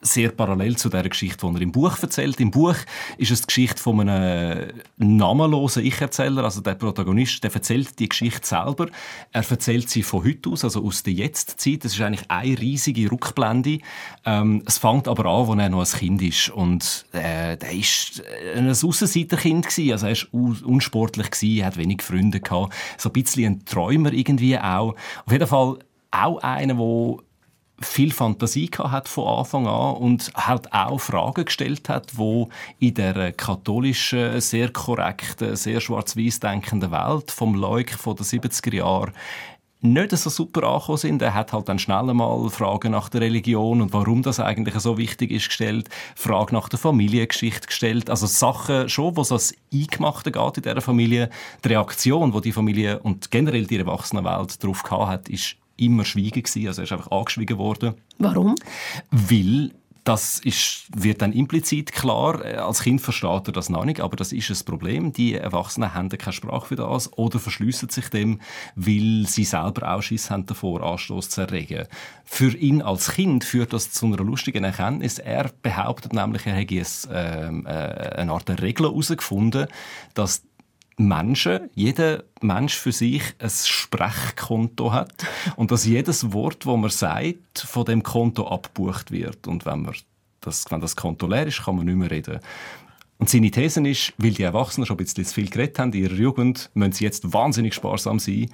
sehr 0.00 0.30
parallel 0.30 0.76
zu 0.76 0.88
der 0.88 1.08
Geschichte, 1.08 1.46
die 1.46 1.54
er 1.54 1.62
im 1.62 1.72
Buch 1.72 1.98
erzählt. 2.00 2.38
Im 2.40 2.50
Buch 2.50 2.76
ist 3.18 3.30
es 3.30 3.40
die 3.42 3.46
Geschichte 3.46 3.82
von 3.82 4.08
einem 4.08 4.72
namenlosen 4.98 5.84
Ich-Erzähler, 5.84 6.44
also 6.44 6.60
der 6.60 6.74
Protagonist, 6.74 7.42
der 7.42 7.54
erzählt 7.54 7.98
die 7.98 8.08
Geschichte 8.08 8.46
selber. 8.46 8.88
Er 9.32 9.50
erzählt 9.50 9.88
sie 9.88 10.02
von 10.02 10.24
heute 10.24 10.50
aus, 10.50 10.64
also 10.64 10.84
aus 10.84 11.02
der 11.02 11.14
Jetztzeit. 11.14 11.84
Das 11.84 11.94
ist 11.94 12.00
eigentlich 12.00 12.30
eine 12.30 12.58
riesige 12.58 13.10
Rückblende. 13.10 13.78
Ähm, 14.24 14.62
es 14.66 14.78
fängt 14.78 15.08
aber 15.08 15.26
an, 15.26 15.48
als 15.48 15.60
er 15.60 15.68
noch 15.70 15.80
ein 15.80 15.98
Kind 15.98 16.22
ist 16.22 16.50
und 16.50 17.06
äh, 17.12 17.56
der 17.56 17.72
ist 17.72 18.22
ein 18.54 18.68
Aussenseiterkind 18.68 19.66
gewesen. 19.66 19.92
Also 19.92 20.06
er 20.06 20.12
ist 20.12 20.28
unsportlich 20.32 21.30
gewesen, 21.30 21.64
hat 21.64 21.76
wenig 21.76 22.02
Freunde 22.02 22.40
gehabt, 22.40 22.74
so 22.98 23.08
ein 23.08 23.12
bisschen 23.12 23.54
ein 23.54 23.64
Träumer 23.64 24.12
irgendwie 24.12 24.58
auch. 24.58 24.94
Auf 25.24 25.32
jeden 25.32 25.46
Fall 25.46 25.78
auch 26.10 26.38
einer, 26.38 26.74
der 26.74 27.25
viel 27.80 28.12
Fantasie 28.12 28.70
hat 28.78 29.08
von 29.08 29.38
Anfang 29.38 29.66
an 29.66 29.96
und 29.96 30.32
halt 30.34 30.72
auch 30.72 30.98
Fragen 30.98 31.44
gestellt 31.44 31.88
hat, 31.88 32.16
wo 32.16 32.48
in 32.78 32.94
der 32.94 33.32
katholischen, 33.32 34.40
sehr 34.40 34.70
korrekten, 34.70 35.56
sehr 35.56 35.80
schwarz-weiß 35.80 36.40
denkenden 36.40 36.90
Welt 36.90 37.30
vom 37.30 37.54
Leuk 37.54 37.90
von 37.90 38.16
den 38.16 38.24
70er 38.24 38.76
Jahren 38.76 39.12
nicht 39.82 40.16
so 40.16 40.30
super 40.30 40.64
angekommen 40.64 40.98
sind. 40.98 41.22
Er 41.22 41.34
hat 41.34 41.52
halt 41.52 41.68
dann 41.68 41.78
schnell 41.78 42.10
einmal 42.10 42.48
Fragen 42.48 42.92
nach 42.92 43.08
der 43.08 43.20
Religion 43.20 43.82
und 43.82 43.92
warum 43.92 44.22
das 44.22 44.40
eigentlich 44.40 44.74
so 44.80 44.98
wichtig 44.98 45.30
ist 45.30 45.48
gestellt, 45.48 45.88
Fragen 46.14 46.54
nach 46.54 46.68
der 46.68 46.78
Familiengeschichte 46.78 47.66
gestellt, 47.66 48.10
also 48.10 48.26
Sachen 48.26 48.88
schon, 48.88 49.16
wo 49.16 49.20
es 49.20 49.32
als 49.32 49.54
Eingemachte 49.72 50.32
geht 50.32 50.56
in 50.56 50.62
dieser 50.62 50.80
Familie. 50.80 51.30
Die 51.62 51.68
Reaktion, 51.68 52.32
wo 52.32 52.40
die 52.40 52.52
Familie 52.52 52.98
und 53.00 53.30
generell 53.30 53.66
die 53.66 53.78
Erwachsenenwelt 53.78 54.62
darauf 54.62 54.82
gehabt 54.82 55.08
hat, 55.08 55.28
ist 55.28 55.56
immer 55.76 56.04
schweigen 56.04 56.42
gewesen. 56.42 56.68
Also 56.68 56.82
er 56.82 56.84
ist 56.84 56.92
einfach 56.92 57.10
angeschwiegen 57.10 57.58
worden. 57.58 57.94
Warum? 58.18 58.54
Weil 59.10 59.72
das 60.06 60.38
ist, 60.38 60.86
wird 60.94 61.20
dann 61.20 61.32
implizit 61.32 61.90
klar. 61.90 62.40
Als 62.44 62.82
Kind 62.82 63.00
versteht 63.00 63.48
er 63.48 63.52
das 63.52 63.68
noch 63.68 63.84
nicht, 63.84 64.00
aber 64.00 64.14
das 64.14 64.32
ist 64.32 64.48
ein 64.50 64.64
Problem. 64.64 65.12
Die 65.12 65.34
Erwachsenen 65.34 65.94
haben 65.94 66.08
keine 66.10 66.32
Sprache 66.32 66.66
für 66.66 66.76
das 66.76 67.12
oder 67.18 67.40
verschliessen 67.40 67.88
sich 67.88 68.08
dem, 68.08 68.40
weil 68.76 69.24
sie 69.26 69.44
selber 69.44 69.92
auch 69.92 70.02
Schiss 70.02 70.30
haben 70.30 70.46
davor, 70.46 70.80
Anstoß 70.82 71.30
zu 71.30 71.40
erregen. 71.40 71.88
Für 72.24 72.56
ihn 72.56 72.82
als 72.82 73.14
Kind 73.14 73.42
führt 73.42 73.72
das 73.72 73.90
zu 73.90 74.06
einer 74.06 74.18
lustigen 74.18 74.62
Erkenntnis. 74.62 75.18
Er 75.18 75.50
behauptet 75.62 76.12
nämlich, 76.12 76.46
er 76.46 76.54
hätte 76.54 76.86
ähm, 77.12 77.66
äh, 77.66 77.70
eine 77.70 78.30
Art 78.30 78.48
Regel 78.62 78.86
herausgefunden, 78.86 79.66
dass 80.14 80.42
Menschen, 80.96 81.70
jeder 81.74 82.24
Mensch 82.40 82.74
für 82.74 82.92
sich 82.92 83.22
ein 83.38 83.50
Sprechkonto 83.50 84.92
hat 84.92 85.26
und 85.56 85.70
dass 85.70 85.84
jedes 85.84 86.32
Wort, 86.32 86.64
das 86.64 86.76
man 86.76 86.90
sagt, 86.90 87.58
von 87.58 87.84
dem 87.84 88.02
Konto 88.02 88.48
abbucht 88.48 89.10
wird. 89.10 89.46
Und 89.46 89.66
wenn, 89.66 89.82
man 89.82 89.94
das, 90.40 90.64
wenn 90.70 90.80
das 90.80 90.96
Konto 90.96 91.26
leer 91.26 91.46
ist, 91.46 91.64
kann 91.64 91.76
man 91.76 91.86
nicht 91.86 91.96
mehr 91.96 92.10
reden. 92.10 92.40
Und 93.18 93.30
seine 93.30 93.50
These 93.50 93.86
ist, 93.88 94.12
weil 94.18 94.32
die 94.32 94.42
Erwachsenen 94.42 94.86
schon 94.86 94.96
ein 94.96 95.04
bisschen 95.04 95.24
zu 95.24 95.34
viel 95.34 95.48
geredet 95.48 95.78
haben 95.78 95.92
in 95.92 96.04
ihrer 96.04 96.14
Jugend, 96.14 96.70
müssen 96.74 96.92
sie 96.92 97.04
jetzt 97.04 97.32
wahnsinnig 97.32 97.74
sparsam 97.74 98.18
sein, 98.18 98.50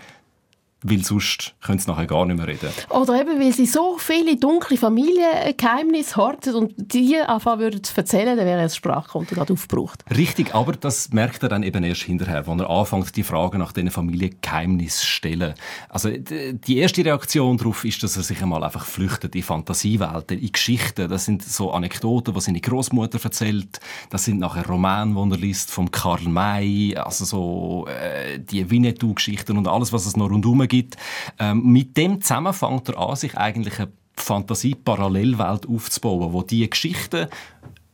weil 0.83 1.05
sonst 1.05 1.55
können 1.63 1.79
sie 1.79 1.89
nachher 1.89 2.07
gar 2.07 2.27
nicht 2.27 2.37
mehr 2.37 2.47
reden. 2.47 2.71
Oder 2.91 3.21
eben, 3.21 3.41
weil 3.41 3.53
sie 3.53 3.67
so 3.67 3.97
viele 3.99 4.37
dunkle 4.37 4.77
Familiengeheimnisse 4.77 6.17
horten 6.17 6.55
und 6.55 6.75
die 6.77 7.17
anfangen 7.17 7.61
würden 7.61 7.85
zu 7.85 7.97
erzählen, 7.97 8.37
dann 8.37 8.47
wäre 8.47 8.63
das 8.63 8.77
Sprachkonto 8.77 9.35
gerade 9.35 9.53
aufgebraucht. 9.53 10.05
Richtig, 10.11 10.55
aber 10.55 10.73
das 10.73 11.11
merkt 11.13 11.43
er 11.43 11.49
dann 11.49 11.63
eben 11.63 11.85
erst 11.85 12.03
hinterher, 12.03 12.47
wenn 12.47 12.61
er 12.61 12.71
anfängt, 12.71 13.15
die 13.17 13.23
Fragen 13.23 13.59
nach 13.59 13.73
diesen 13.73 13.91
Familiengeheimnissen 13.91 15.01
zu 15.01 15.07
stellen. 15.07 15.55
Also 15.89 16.11
die 16.11 16.79
erste 16.79 17.05
Reaktion 17.05 17.57
darauf 17.57 17.85
ist, 17.85 18.03
dass 18.03 18.17
er 18.17 18.23
sich 18.23 18.43
einmal 18.43 18.65
einfach 18.65 18.85
flüchtet 18.85 19.35
in 19.35 19.43
Fantasiewelten, 19.43 20.39
in 20.39 20.53
Geschichten. 20.53 21.09
Das 21.09 21.25
sind 21.25 21.43
so 21.43 21.71
Anekdoten, 21.71 22.35
die 22.35 22.41
seine 22.41 22.61
Großmutter 22.61 23.19
erzählt. 23.23 23.81
Das 24.11 24.25
sind 24.25 24.39
nachher 24.39 24.67
Romane, 24.67 25.15
die 25.15 25.35
er 25.35 25.39
liest, 25.39 25.71
vom 25.71 25.91
Karl 25.91 26.23
May, 26.23 26.97
also 26.97 27.25
so 27.25 27.87
äh, 27.89 28.39
die 28.39 28.69
Winnetou-Geschichten 28.71 29.57
und 29.57 29.69
alles, 29.69 29.93
was 29.93 30.07
es 30.07 30.17
noch 30.17 30.31
rundherum 30.31 30.61
gibt. 30.73 30.97
Ähm, 31.39 31.63
mit 31.65 31.97
dem 31.97 32.21
zusammen 32.21 32.53
fängt 32.53 32.89
er 32.89 32.99
an, 32.99 33.15
sich 33.15 33.37
eigentlich 33.37 33.79
eine 33.79 33.93
Fantasie-Parallelwelt 34.17 35.69
aufzubauen, 35.69 36.33
wo 36.33 36.43
die 36.43 36.69
Geschichten 36.69 37.29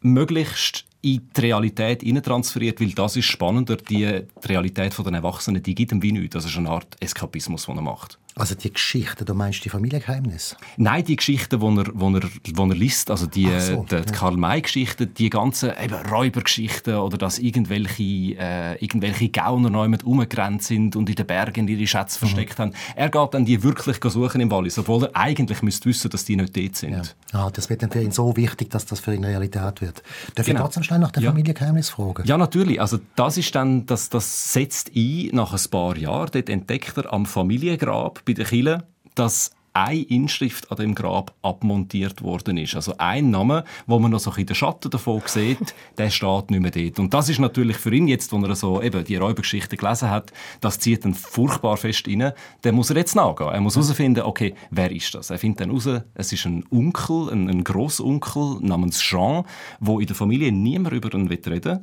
möglichst 0.00 0.84
in 1.00 1.28
die 1.36 1.40
Realität 1.40 2.02
transferiert, 2.24 2.80
weil 2.80 2.90
das 2.92 3.16
ist 3.16 3.26
spannender. 3.26 3.76
Die, 3.76 4.04
die 4.04 4.46
Realität 4.46 4.96
der 4.98 5.12
Erwachsenen, 5.12 5.62
die 5.62 5.74
gibt 5.74 5.92
ihm 5.92 6.02
wie 6.02 6.12
nichts. 6.12 6.34
Das 6.34 6.44
ist 6.44 6.56
eine 6.56 6.70
Art 6.70 6.96
Eskapismus, 7.00 7.66
den 7.66 7.76
er 7.76 7.82
macht. 7.82 8.18
Also 8.38 8.54
die 8.54 8.72
Geschichten, 8.72 9.24
du 9.24 9.34
meinst 9.34 9.64
die 9.64 9.68
Familiengeheimnisse? 9.68 10.56
Nein, 10.76 11.04
die 11.04 11.16
Geschichten, 11.16 11.60
die 11.60 11.80
er, 11.80 11.86
wo 11.92 12.10
er, 12.10 12.22
wo 12.54 12.66
er 12.66 12.74
liest, 12.74 13.10
also 13.10 13.26
die, 13.26 13.48
so, 13.58 13.84
die, 13.90 14.00
die 14.02 14.12
Karl-May-Geschichten, 14.12 15.12
die 15.14 15.28
ganzen 15.28 15.72
eben 15.82 15.94
Räubergeschichten 15.94 16.94
oder 16.96 17.18
dass 17.18 17.38
irgendwelche, 17.38 18.02
äh, 18.38 18.74
irgendwelche 18.76 19.28
Gauner 19.28 19.70
neu 19.70 19.88
mit 19.88 20.04
umgerannt 20.04 20.62
sind 20.62 20.94
und 20.94 21.08
in 21.08 21.16
den 21.16 21.26
Bergen 21.26 21.66
ihre 21.68 21.86
Schätze 21.86 22.18
mhm. 22.18 22.28
versteckt 22.28 22.58
haben. 22.58 22.72
Er 22.94 23.08
geht 23.08 23.34
dann 23.34 23.44
die 23.44 23.62
wirklich 23.62 23.98
suchen 24.04 24.40
im 24.40 24.50
Wallis, 24.50 24.78
obwohl 24.78 25.04
er 25.04 25.16
eigentlich 25.16 25.62
müsste 25.62 25.88
wissen, 25.88 26.10
dass 26.10 26.24
die 26.24 26.36
nicht 26.36 26.56
dort 26.56 26.76
sind. 26.76 27.14
Ja. 27.32 27.46
Ah, 27.46 27.50
das 27.50 27.68
wird 27.68 27.82
dann 27.82 27.90
für 27.90 28.02
ihn 28.02 28.12
so 28.12 28.36
wichtig, 28.36 28.70
dass 28.70 28.86
das 28.86 29.00
für 29.00 29.14
ihn 29.14 29.24
Realität 29.24 29.80
wird. 29.80 30.02
Darf 30.34 30.46
genau. 30.46 30.60
ich 30.60 30.62
trotzdem 30.62 30.82
schnell 30.82 31.00
nach 31.00 31.10
der 31.10 31.22
ja. 31.24 31.30
Familiengeheimnis 31.30 31.90
fragen? 31.90 32.24
Ja, 32.24 32.38
natürlich. 32.38 32.80
Also 32.80 32.98
das 33.16 33.36
ist 33.36 33.54
dann, 33.54 33.84
das, 33.86 34.08
das 34.08 34.52
setzt 34.52 34.92
ein 34.94 35.30
nach 35.32 35.52
ein 35.52 35.70
paar 35.70 35.96
Jahren. 35.96 36.30
Dort 36.32 36.48
entdeckt 36.48 36.96
er 36.96 37.12
am 37.12 37.26
Familiengrab 37.26 38.24
bei 38.28 38.34
den 38.34 38.46
Kirche, 38.46 38.84
dass 39.14 39.50
eine 39.72 40.02
Inschrift 40.02 40.70
an 40.70 40.76
dem 40.78 40.94
Grab 40.94 41.34
abmontiert 41.42 42.22
worden 42.22 42.56
ist. 42.56 42.74
Also 42.74 42.94
ein 42.98 43.30
Name, 43.30 43.64
wo 43.86 43.98
man 43.98 44.10
noch 44.10 44.20
so 44.20 44.32
in 44.32 44.46
den 44.46 44.54
Schatten 44.54 44.90
davon 44.90 45.22
sieht, 45.26 45.74
der 45.98 46.10
steht 46.10 46.50
nicht 46.50 46.60
mehr 46.60 46.70
dort. 46.70 46.98
Und 46.98 47.14
das 47.14 47.28
ist 47.28 47.38
natürlich 47.38 47.76
für 47.76 47.94
ihn 47.94 48.08
jetzt, 48.08 48.32
wo 48.32 48.38
er 48.38 48.54
so 48.56 48.82
eben 48.82 49.04
die 49.04 49.16
Räubergeschichte 49.16 49.76
gelesen 49.76 50.10
hat, 50.10 50.32
das 50.60 50.78
zieht 50.78 51.04
ihn 51.04 51.14
furchtbar 51.14 51.76
fest 51.76 52.08
rein. 52.08 52.32
Dann 52.62 52.74
muss 52.74 52.90
er 52.90 52.96
jetzt 52.96 53.14
nachgehen. 53.14 53.50
Er 53.50 53.60
muss 53.60 53.76
herausfinden, 53.76 54.24
okay, 54.24 54.54
wer 54.70 54.90
ist 54.90 55.14
das? 55.14 55.30
Er 55.30 55.38
findet 55.38 55.60
dann 55.60 55.70
heraus, 55.70 56.02
es 56.14 56.32
ist 56.32 56.44
ein 56.44 56.64
Onkel, 56.70 57.30
ein, 57.30 57.48
ein 57.48 57.64
Grossonkel 57.64 58.58
namens 58.60 59.00
Jean, 59.00 59.44
wo 59.80 60.00
in 60.00 60.06
der 60.06 60.16
Familie 60.16 60.50
niemand 60.50 60.94
über 60.94 61.12
ihn 61.14 61.28
reden 61.28 61.64
will, 61.64 61.80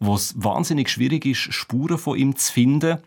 wo 0.00 0.14
es 0.14 0.34
wahnsinnig 0.36 0.90
schwierig 0.90 1.24
ist, 1.24 1.52
Spuren 1.52 1.98
von 1.98 2.18
ihm 2.18 2.36
zu 2.36 2.52
finden. 2.52 2.98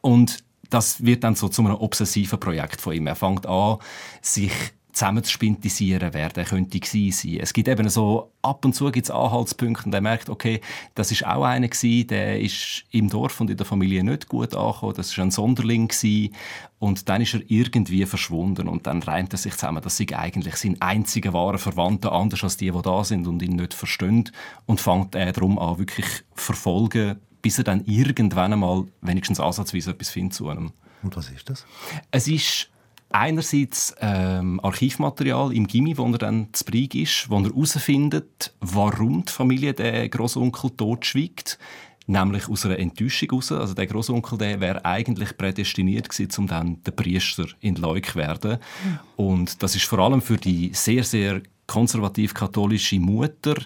Und 0.00 0.38
das 0.70 1.04
wird 1.04 1.24
dann 1.24 1.34
so 1.34 1.48
zu 1.48 1.62
einem 1.62 1.76
obsessiven 1.76 2.38
Projekt 2.38 2.80
von 2.80 2.92
ihm. 2.92 3.06
Er 3.06 3.16
fängt 3.16 3.46
an, 3.46 3.78
sich 4.20 4.52
zusammenzuspintisieren, 4.98 6.12
wer 6.12 6.28
der 6.28 6.44
könnte 6.44 6.80
sein. 6.84 7.38
Es 7.40 7.52
gibt 7.52 7.68
eben 7.68 7.88
so, 7.88 8.32
ab 8.42 8.64
und 8.64 8.74
zu 8.74 8.90
gibt's 8.90 9.10
Anhaltspunkte 9.10 9.86
und 9.86 9.94
er 9.94 10.00
merkt, 10.00 10.28
okay, 10.28 10.60
das 10.94 11.12
ist 11.12 11.24
auch 11.24 11.44
einer 11.44 11.68
gewesen, 11.68 12.08
der 12.08 12.40
ist 12.40 12.84
im 12.90 13.08
Dorf 13.08 13.40
und 13.40 13.48
in 13.48 13.56
der 13.56 13.66
Familie 13.66 14.02
nicht 14.02 14.28
gut 14.28 14.56
angekommen, 14.56 14.94
das 14.96 15.10
ist 15.10 15.18
ein 15.18 15.30
Sonderling 15.30 15.86
gewesen 15.86 16.34
und 16.80 17.08
dann 17.08 17.22
ist 17.22 17.34
er 17.34 17.42
irgendwie 17.46 18.04
verschwunden 18.06 18.66
und 18.66 18.88
dann 18.88 19.02
reimt 19.02 19.32
er 19.32 19.38
sich 19.38 19.52
zusammen, 19.52 19.82
dass 19.82 19.96
sie 19.96 20.12
eigentlich 20.14 20.56
sein 20.56 20.76
einziger 20.80 21.32
wahrer 21.32 21.58
Verwandter, 21.58 22.12
anders 22.12 22.42
als 22.42 22.56
die, 22.56 22.72
die 22.72 22.82
da 22.82 23.04
sind 23.04 23.28
und 23.28 23.40
ihn 23.42 23.56
nicht 23.56 23.74
verstehen 23.74 24.30
und 24.66 24.80
fängt 24.80 25.14
er 25.14 25.32
darum 25.32 25.60
an, 25.60 25.78
wirklich 25.78 26.06
verfolgen, 26.34 27.20
bis 27.42 27.58
er 27.58 27.64
dann 27.64 27.84
irgendwann 27.84 28.52
einmal 28.52 28.84
wenigstens 29.00 29.40
ansatzweise 29.40 29.90
etwas 29.90 30.10
findet 30.10 30.34
zu 30.34 30.48
einem. 30.48 30.72
Und 31.02 31.16
was 31.16 31.30
ist 31.30 31.48
das? 31.48 31.64
Es 32.10 32.28
ist 32.28 32.70
einerseits 33.10 33.94
ähm, 34.00 34.60
Archivmaterial 34.62 35.52
im 35.52 35.66
Gimmi, 35.66 35.96
wo 35.96 36.06
er 36.06 36.18
dann 36.18 36.48
zu 36.52 36.64
Brig 36.64 36.94
ist, 36.94 37.30
wo 37.30 37.38
er 37.38 37.44
herausfindet, 37.44 38.54
warum 38.60 39.24
die 39.24 39.32
Familie 39.32 39.74
den 39.74 40.10
Großonkel 40.10 40.70
totschweigt. 40.70 41.58
Nämlich 42.06 42.48
aus 42.48 42.64
einer 42.64 42.78
Enttäuschung 42.78 43.28
heraus. 43.28 43.52
Also 43.52 43.74
der 43.74 43.86
Großonkel, 43.86 44.38
der 44.38 44.60
wäre 44.60 44.84
eigentlich 44.84 45.36
prädestiniert 45.36 46.08
gewesen, 46.08 46.40
um 46.40 46.46
dann 46.46 46.82
der 46.82 46.92
Priester 46.92 47.46
in 47.60 47.76
Leuk 47.76 48.06
zu 48.06 48.14
werden. 48.14 48.52
Mhm. 48.52 48.98
Und 49.16 49.62
das 49.62 49.76
ist 49.76 49.84
vor 49.84 49.98
allem 49.98 50.22
für 50.22 50.38
die 50.38 50.70
sehr, 50.72 51.04
sehr 51.04 51.42
konservativ-katholische 51.66 52.98
Mutter 52.98 53.56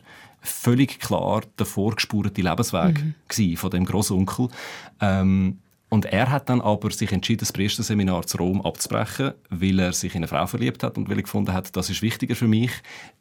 völlig 0.42 1.00
klar 1.00 1.42
der 1.58 1.66
vorgespurte 1.66 2.42
Lebensweg 2.42 3.02
mhm. 3.38 3.56
von 3.56 3.70
dem 3.70 3.84
Großonkel. 3.84 4.48
Ähm, 5.00 5.58
und 5.92 6.06
er 6.06 6.30
hat 6.30 6.48
dann 6.48 6.62
aber 6.62 6.90
sich 6.90 7.12
entschieden, 7.12 7.40
das 7.40 7.52
Priesterseminar 7.52 8.26
zu 8.26 8.38
Rom 8.38 8.62
abzubrechen, 8.62 9.34
weil 9.50 9.78
er 9.78 9.92
sich 9.92 10.14
in 10.14 10.20
eine 10.20 10.26
Frau 10.26 10.46
verliebt 10.46 10.82
hat 10.82 10.96
und 10.96 11.10
weil 11.10 11.18
er 11.18 11.22
gefunden 11.22 11.52
hat, 11.52 11.76
das 11.76 11.90
ist 11.90 12.00
wichtiger 12.00 12.34
für 12.34 12.48
mich. 12.48 12.70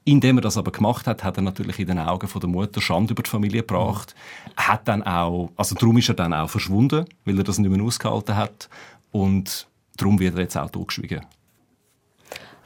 Indem 0.05 0.37
er 0.37 0.41
das 0.41 0.55
aber 0.55 0.71
gemacht 0.71 1.05
hat, 1.05 1.21
hat 1.21 1.35
er 1.35 1.43
natürlich 1.43 1.79
in 1.79 1.87
den 1.87 1.99
Augen 1.99 2.29
von 2.29 2.39
der 2.39 2.49
Mutter 2.49 2.79
Schande 2.79 3.11
über 3.11 3.23
die 3.23 3.29
Familie 3.29 3.59
gebracht. 3.59 4.15
Hat 4.55 4.87
dann 4.87 5.03
auch, 5.03 5.51
also 5.57 5.75
darum 5.75 5.97
ist 5.97 6.07
er 6.07 6.15
dann 6.15 6.33
auch 6.33 6.49
verschwunden, 6.49 7.03
weil 7.25 7.37
er 7.37 7.43
das 7.43 7.57
nicht 7.57 7.69
mehr 7.69 7.83
ausgehalten 7.83 8.37
hat. 8.37 8.69
Und 9.11 9.67
darum 9.97 10.17
wird 10.21 10.35
er 10.35 10.43
jetzt 10.43 10.55
auch 10.55 10.69
totgeschwiegen. 10.69 11.25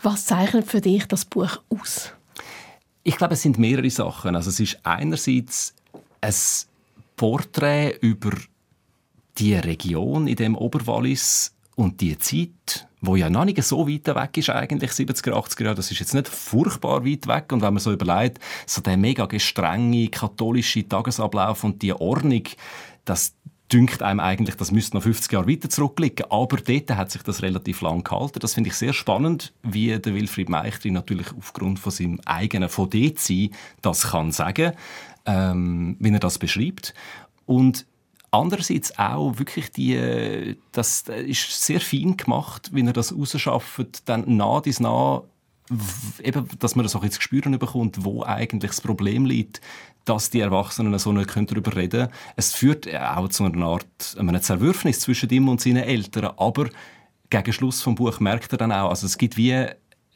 Was 0.03 0.27
zeichnet 0.27 0.67
für 0.67 0.81
dich 0.81 1.07
das 1.07 1.25
Buch 1.25 1.63
aus? 1.69 2.13
Ich 3.07 3.17
glaube, 3.17 3.35
es 3.35 3.43
sind 3.43 3.59
mehrere 3.59 3.89
Sachen. 3.91 4.35
Also 4.35 4.49
es 4.49 4.59
ist 4.59 4.79
einerseits 4.81 5.75
ein 6.21 6.33
Porträt 7.15 7.97
über 8.01 8.31
die 9.37 9.53
Region 9.53 10.27
in 10.27 10.35
dem 10.35 10.55
Oberwallis 10.55 11.53
und 11.75 12.01
die 12.01 12.17
Zeit, 12.17 12.87
wo 13.01 13.15
ja 13.15 13.29
noch 13.29 13.45
nicht 13.45 13.61
so 13.61 13.87
weit 13.87 14.07
weg 14.07 14.37
ist 14.37 14.49
eigentlich, 14.49 14.89
70er, 14.89 15.33
80er 15.33 15.63
Jahre, 15.65 15.75
das 15.75 15.91
ist 15.91 15.99
jetzt 15.99 16.15
nicht 16.15 16.27
furchtbar 16.27 17.05
weit 17.05 17.27
weg. 17.27 17.51
Und 17.51 17.61
wenn 17.61 17.75
man 17.75 17.79
so 17.79 17.91
überlegt, 17.91 18.39
so 18.65 18.81
der 18.81 18.97
mega 18.97 19.27
gestrenge 19.27 20.07
katholische 20.07 20.89
Tagesablauf 20.89 21.63
und 21.63 21.83
die 21.83 21.93
Ordnung, 21.93 22.43
das 23.03 23.35
dünkt 23.71 24.04
einem 24.04 24.19
eigentlich, 24.19 24.56
das 24.56 24.71
müsste 24.71 24.95
noch 24.95 25.04
50 25.04 25.32
Jahre 25.32 25.47
weiter 25.47 25.69
zurückliegen. 25.69 26.25
Aber 26.30 26.58
dort 26.58 26.91
hat 26.91 27.12
sich 27.12 27.23
das 27.23 27.41
relativ 27.41 27.82
lang 27.82 28.04
gehalten. 28.04 28.39
Das 28.39 28.54
finde 28.54 28.69
ich 28.69 28.75
sehr 28.75 28.93
spannend, 28.93 29.54
wie 29.63 29.97
der 29.97 30.13
Wilfried 30.13 30.49
Meichtri 30.49 30.91
natürlich 30.91 31.28
aufgrund 31.38 31.80
von 31.80 31.91
seinem 31.91 32.19
eigenen 32.25 32.69
von 32.69 32.89
dort 32.89 33.19
das 33.82 34.12
kann 34.12 34.32
sagen, 34.32 34.73
ähm, 35.25 35.97
wie 35.99 36.12
er 36.12 36.19
das 36.19 36.38
beschreibt. 36.38 36.93
Und 37.45 37.86
Andererseits 38.32 38.99
auch 38.99 39.39
wirklich 39.39 39.71
die, 39.71 40.58
das 40.73 41.04
ist 41.04 41.65
sehr 41.65 41.80
fein 41.80 42.17
gemacht, 42.17 42.69
wie 42.73 42.86
er 42.86 42.91
das 42.91 43.15
rausschafft, 43.15 44.10
dann 44.10 44.36
nah 44.36 44.60
dies 44.60 44.82
nah, 44.82 45.23
eben, 46.23 46.47
dass 46.60 46.75
man 46.75 46.84
das 46.84 46.95
auch 46.95 47.04
jetzt 47.04 47.21
spüren 47.21 47.58
bekommt, 47.58 48.04
wo 48.04 48.23
eigentlich 48.23 48.71
das 48.71 48.82
Problem 48.82 49.25
liegt, 49.25 49.62
dass 50.06 50.30
die 50.30 50.39
Erwachsenen 50.39 50.97
so 50.99 51.12
nicht 51.12 51.36
darüber 51.36 51.75
reden 51.75 52.08
können. 52.08 52.13
Es 52.36 52.54
führt 52.54 52.93
auch 52.95 53.28
zu 53.30 53.45
einer 53.45 53.65
Art 53.65 54.15
einem 54.17 54.39
Zerwürfnis 54.41 54.99
zwischen 54.99 55.30
ihm 55.30 55.49
und 55.49 55.62
seinen 55.62 55.84
Eltern, 55.84 56.32
aber 56.38 56.69
gegen 57.30 57.54
Schluss 57.54 57.82
vom 57.82 57.95
Buch 57.95 58.19
merkt 58.19 58.51
er 58.51 58.58
dann 58.58 58.71
auch, 58.71 58.89
also 58.89 59.08
es 59.08 59.17
gibt 59.17 59.38
wie 59.38 59.67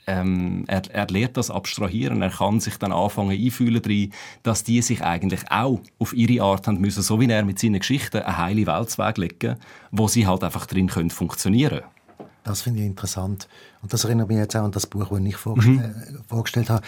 ähm, 0.09 0.63
er, 0.67 0.81
er 0.91 1.07
lernt 1.07 1.37
das 1.37 1.51
abstrahieren. 1.51 2.21
Er 2.21 2.31
kann 2.31 2.59
sich 2.59 2.77
dann 2.77 2.91
anfangen 2.91 3.39
einfühlen 3.39 3.81
drin, 3.81 4.11
dass 4.43 4.63
die 4.63 4.81
sich 4.81 5.03
eigentlich 5.03 5.51
auch 5.51 5.81
auf 5.99 6.13
ihre 6.13 6.43
Art 6.43 6.67
haben 6.67 6.81
müssen, 6.81 7.03
so 7.03 7.19
wie 7.19 7.29
er 7.29 7.45
mit 7.45 7.59
seinen 7.59 7.79
Geschichten 7.79 8.17
eine 8.17 8.37
heile 8.37 8.65
Weltsweg 8.65 9.17
legen, 9.17 9.57
wo 9.91 10.07
sie 10.07 10.25
halt 10.25 10.43
einfach 10.43 10.65
drin 10.65 10.87
können 10.87 11.11
funktionieren. 11.11 11.81
Das 12.49 12.63
finde 12.63 12.79
ich 12.79 12.87
interessant. 12.87 13.47
Und 13.83 13.93
das 13.93 14.05
erinnert 14.05 14.27
mich 14.27 14.37
jetzt 14.37 14.55
auch 14.55 14.63
an 14.63 14.71
das 14.71 14.87
Buch, 14.87 15.09
das 15.09 15.19
ich 15.19 15.35
vorgestell 15.35 15.75
mhm. 15.75 16.23
vorgestellt 16.27 16.71
habe. 16.71 16.81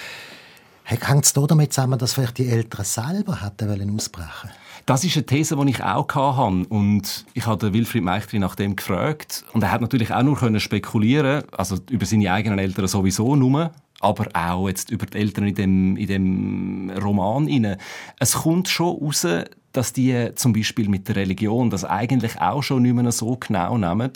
Hängt 0.83 1.23
es 1.23 1.33
damit 1.33 1.71
zusammen, 1.71 1.99
dass 1.99 2.13
vielleicht 2.13 2.39
die 2.39 2.47
Eltern 2.47 2.83
selber 2.83 3.43
hätten 3.43 3.93
ausbrechen 3.95 4.27
wollen? 4.49 4.55
Das 4.87 5.03
ist 5.03 5.15
eine 5.15 5.25
These, 5.27 5.55
die 5.55 5.69
ich 5.69 5.83
auch 5.83 6.07
hatte. 6.07 6.65
Und 6.67 7.25
ich 7.35 7.45
habe 7.45 7.73
Wilfried 7.73 8.03
Meichtri 8.03 8.39
nach 8.39 8.55
dem 8.55 8.75
gefragt. 8.75 9.45
Und 9.53 9.61
er 9.61 9.71
hat 9.71 9.81
natürlich 9.81 10.11
auch 10.11 10.23
nur 10.23 10.59
spekulieren 10.59 11.43
also 11.51 11.77
über 11.91 12.07
seine 12.07 12.33
eigenen 12.33 12.57
Eltern 12.57 12.87
sowieso 12.87 13.35
nur, 13.35 13.69
aber 13.99 14.29
auch 14.33 14.67
jetzt 14.67 14.89
über 14.89 15.05
die 15.05 15.19
Eltern 15.19 15.45
in 15.45 15.55
dem, 15.55 15.95
in 15.95 16.07
dem 16.07 16.91
Roman. 16.99 17.45
Rein. 17.45 17.77
Es 18.19 18.33
kommt 18.33 18.67
schon 18.67 18.97
raus, 18.97 19.27
dass 19.73 19.93
die 19.93 20.31
zum 20.33 20.53
Beispiel 20.53 20.89
mit 20.89 21.07
der 21.07 21.17
Religion 21.17 21.69
das 21.69 21.85
eigentlich 21.85 22.41
auch 22.41 22.63
schon 22.63 22.81
nicht 22.81 22.95
mehr 22.95 23.11
so 23.11 23.37
genau 23.37 23.77
nehmen 23.77 24.11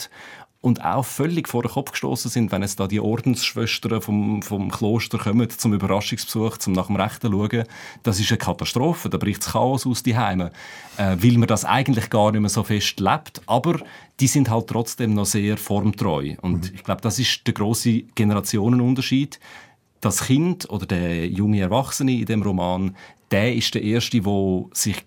und 0.66 0.84
auch 0.84 1.06
völlig 1.06 1.48
vor 1.48 1.62
den 1.62 1.72
Kopf 1.72 1.92
gestoßen 1.92 2.32
sind, 2.32 2.52
wenn 2.52 2.64
es 2.64 2.76
da 2.76 2.88
die 2.88 3.00
Ordensschwestern 3.00 4.02
vom, 4.02 4.42
vom 4.42 4.72
Kloster 4.72 5.20
kommen 5.20 5.48
zum 5.48 5.74
Überraschungsbesuch, 5.74 6.58
zum 6.58 6.74
nach 6.74 6.88
dem 6.88 6.96
Rechten 6.96 7.32
schauen. 7.32 7.66
Das 8.02 8.20
ist 8.20 8.32
eine 8.32 8.40
Katastrophe, 8.40 9.12
da 9.12 9.20
bricht 9.20 9.46
das 9.46 9.52
Chaos 9.52 9.86
aus 9.86 10.02
die 10.02 10.18
Heime, 10.18 10.52
äh, 10.98 11.18
weil 11.20 11.38
man 11.38 11.48
das 11.48 11.66
eigentlich 11.66 12.10
gar 12.10 12.32
nicht 12.32 12.42
mehr 12.42 12.50
so 12.50 12.64
fest 12.64 13.00
lebt. 13.00 13.44
Aber 13.46 13.80
die 14.20 14.26
sind 14.26 14.50
halt 14.50 14.66
trotzdem 14.66 15.14
noch 15.14 15.28
sehr 15.28 15.58
formtreu 15.58 16.34
und 16.42 16.72
mhm. 16.72 16.76
ich 16.76 16.84
glaube, 16.84 17.02
das 17.02 17.20
ist 17.20 17.46
der 17.46 17.54
große 17.54 18.02
Generationenunterschied. 18.16 19.40
Das 20.02 20.24
Kind 20.24 20.68
oder 20.72 20.88
der 20.88 21.28
junge 21.28 21.60
Erwachsene 21.60 22.14
in 22.14 22.26
dem 22.26 22.42
Roman, 22.42 22.96
der 23.30 23.54
ist 23.54 23.76
der 23.76 23.84
erste, 23.84 24.20
der 24.20 24.66
sich 24.74 25.06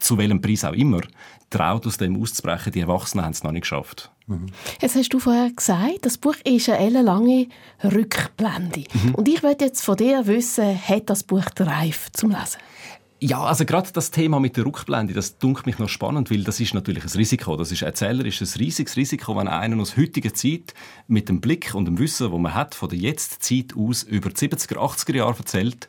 zu 0.00 0.16
welchem 0.16 0.40
Preis 0.40 0.64
auch 0.64 0.72
immer, 0.72 1.02
traut, 1.50 1.86
aus 1.86 1.98
dem 1.98 2.20
auszubrechen. 2.20 2.72
Die 2.72 2.80
Erwachsenen 2.80 3.24
haben 3.24 3.32
es 3.32 3.42
noch 3.42 3.52
nicht 3.52 3.62
geschafft. 3.62 4.10
Mhm. 4.30 4.46
Jetzt 4.80 4.94
hast 4.94 5.12
du 5.12 5.18
vorher 5.18 5.50
gesagt, 5.50 6.06
das 6.06 6.16
Buch 6.16 6.36
ist 6.44 6.68
eine 6.68 6.78
ellenlange 6.78 7.48
Rückblende. 7.82 8.84
Mhm. 8.92 9.14
Und 9.16 9.28
ich 9.28 9.42
möchte 9.42 9.64
jetzt 9.64 9.82
von 9.82 9.96
dir 9.96 10.26
wissen, 10.26 10.78
hat 10.88 11.10
das 11.10 11.24
Buch 11.24 11.44
reif 11.58 12.10
zum 12.12 12.30
Lesen? 12.30 12.58
Ja, 13.22 13.42
also 13.42 13.66
gerade 13.66 13.90
das 13.92 14.10
Thema 14.10 14.40
mit 14.40 14.56
der 14.56 14.64
Rückblende, 14.64 15.12
das 15.12 15.36
dunkelt 15.36 15.66
mich 15.66 15.78
noch 15.78 15.90
spannend, 15.90 16.30
weil 16.30 16.42
das 16.42 16.58
ist 16.58 16.72
natürlich 16.72 17.04
ein 17.04 17.10
Risiko. 17.10 17.54
Das 17.56 17.70
ist 17.70 17.82
erzählerisch 17.82 18.40
ein 18.40 18.48
riesiges 18.58 18.96
Risiko, 18.96 19.36
wenn 19.36 19.46
einer 19.46 19.78
aus 19.82 19.98
heutiger 19.98 20.32
Zeit 20.32 20.72
mit 21.06 21.28
dem 21.28 21.42
Blick 21.42 21.74
und 21.74 21.84
dem 21.84 21.98
Wissen, 21.98 22.30
wo 22.30 22.38
man 22.38 22.54
hat, 22.54 22.74
von 22.74 22.88
der 22.88 22.98
Jetztzeit 22.98 23.74
aus 23.76 24.04
über 24.04 24.30
die 24.30 24.48
70er, 24.48 24.76
80er 24.76 25.16
Jahre 25.16 25.36
erzählt. 25.36 25.86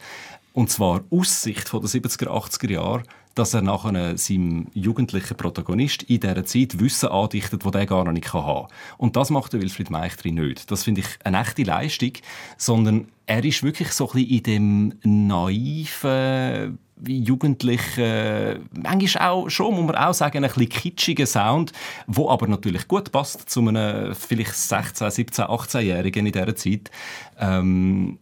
Und 0.51 0.71
zwar 0.71 1.05
aus 1.09 1.43
Sicht 1.43 1.69
von 1.69 1.79
der 1.79 1.89
70er, 1.89 2.27
80er 2.27 2.71
Jahre 2.71 3.03
dass 3.35 3.53
er 3.53 3.61
nachher 3.61 4.17
seinem 4.17 4.67
jugendlichen 4.73 5.37
Protagonist 5.37 6.03
in 6.03 6.19
dieser 6.19 6.45
Zeit 6.45 6.79
Wissen 6.79 7.09
andichtet, 7.09 7.65
das 7.65 7.73
er 7.73 7.85
gar 7.85 8.03
noch 8.03 8.11
nicht 8.11 8.33
haben 8.33 8.67
kann. 8.67 8.77
Und 8.97 9.15
das 9.15 9.29
macht 9.29 9.53
Wilfried 9.53 9.89
Meichtri 9.89 10.31
nicht. 10.31 10.69
Das 10.71 10.83
finde 10.83 11.01
ich 11.01 11.07
eine 11.23 11.41
echte 11.41 11.63
Leistung, 11.63 12.13
sondern 12.57 13.07
er 13.25 13.43
ist 13.43 13.63
wirklich 13.63 13.91
so 13.91 14.09
ein 14.09 14.13
bisschen 14.13 14.29
in 14.29 14.43
dem 14.43 15.27
naiven, 15.27 16.77
jugendlichen, 17.07 18.69
manchmal 18.71 19.29
auch 19.29 19.49
schon, 19.49 19.75
muss 19.75 19.85
man 19.85 19.95
auch 19.95 20.13
sagen, 20.13 20.43
ein 20.43 20.49
bisschen 20.49 20.69
kitschigen 20.69 21.25
Sound, 21.25 21.71
wo 22.07 22.29
aber 22.29 22.47
natürlich 22.47 22.87
gut 22.87 23.11
passt 23.11 23.49
zu 23.49 23.61
einem 23.61 24.13
vielleicht 24.13 24.55
16, 24.55 25.09
17, 25.09 25.45
18-Jährigen 25.45 26.25
in 26.27 26.31
dieser 26.31 26.55
Zeit. 26.55 26.91
Ähm, 27.39 28.19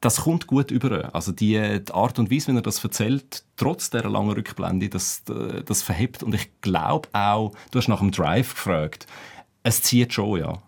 das 0.00 0.22
kommt 0.22 0.46
gut 0.46 0.70
über. 0.70 1.14
Also 1.14 1.32
die, 1.32 1.80
die, 1.82 1.92
Art 1.92 2.18
und 2.18 2.30
Weise, 2.30 2.52
wie 2.52 2.56
er 2.56 2.62
das 2.62 2.82
erzählt, 2.82 3.44
trotz 3.56 3.90
der 3.90 4.08
langen 4.08 4.32
Rückblende, 4.32 4.88
das, 4.88 5.22
das 5.24 5.82
verhebt. 5.82 6.22
Und 6.22 6.34
ich 6.34 6.60
glaube 6.60 7.08
auch, 7.12 7.52
du 7.70 7.78
hast 7.78 7.88
nach 7.88 8.00
dem 8.00 8.10
Drive 8.10 8.54
gefragt, 8.54 9.06
es 9.62 9.82
zieht 9.82 10.12
schon, 10.12 10.40
ja. 10.40 10.62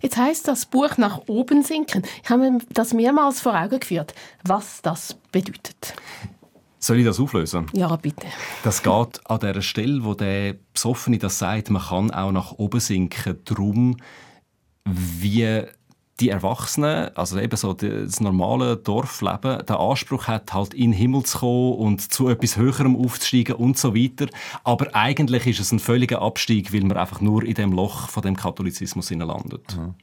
Jetzt 0.00 0.16
heißt 0.16 0.46
das 0.48 0.66
Buch 0.66 0.98
nach 0.98 1.22
oben 1.26 1.62
sinken. 1.62 2.02
Ich 2.22 2.28
habe 2.28 2.50
mir 2.50 2.58
das 2.70 2.92
mehrmals 2.92 3.40
vor 3.40 3.54
Augen 3.54 3.80
geführt, 3.80 4.14
was 4.44 4.82
das 4.82 5.16
bedeutet. 5.32 5.94
Soll 6.78 6.98
ich 6.98 7.04
das 7.04 7.20
auflösen? 7.20 7.66
Ja, 7.74 7.94
bitte. 7.96 8.26
Das 8.64 8.82
geht 8.82 9.20
an 9.24 9.40
der 9.40 9.60
Stelle, 9.60 10.02
wo 10.02 10.14
der 10.14 10.56
Besoffene 10.72 11.18
das 11.18 11.38
sagt, 11.38 11.70
man 11.70 11.82
kann 11.82 12.10
auch 12.10 12.32
nach 12.32 12.52
oben 12.52 12.80
sinken, 12.80 13.38
darum, 13.44 13.96
wie 14.86 15.62
die 16.20 16.28
Erwachsenen, 16.28 17.16
also 17.16 17.38
eben 17.38 17.56
so 17.56 17.72
das 17.72 18.20
normale 18.20 18.76
Dorfleben, 18.76 19.64
den 19.66 19.76
Anspruch 19.76 20.26
hat, 20.26 20.52
halt 20.52 20.74
in 20.74 20.90
den 20.90 20.98
Himmel 20.98 21.24
zu 21.24 21.38
kommen 21.38 21.74
und 21.74 22.12
zu 22.12 22.28
etwas 22.28 22.56
Höherem 22.56 22.96
aufzusteigen 22.96 23.56
und 23.56 23.78
so 23.78 23.94
weiter. 23.94 24.26
Aber 24.64 24.94
eigentlich 24.94 25.46
ist 25.46 25.60
es 25.60 25.72
ein 25.72 25.78
völliger 25.78 26.22
Abstieg, 26.22 26.72
weil 26.72 26.82
man 26.82 26.96
einfach 26.96 27.20
nur 27.20 27.44
in 27.44 27.54
dem 27.54 27.72
Loch 27.72 28.08
von 28.08 28.22
dem 28.22 28.36
Katholizismus 28.36 29.10
landet. 29.10 29.76
Mhm. 29.76 29.94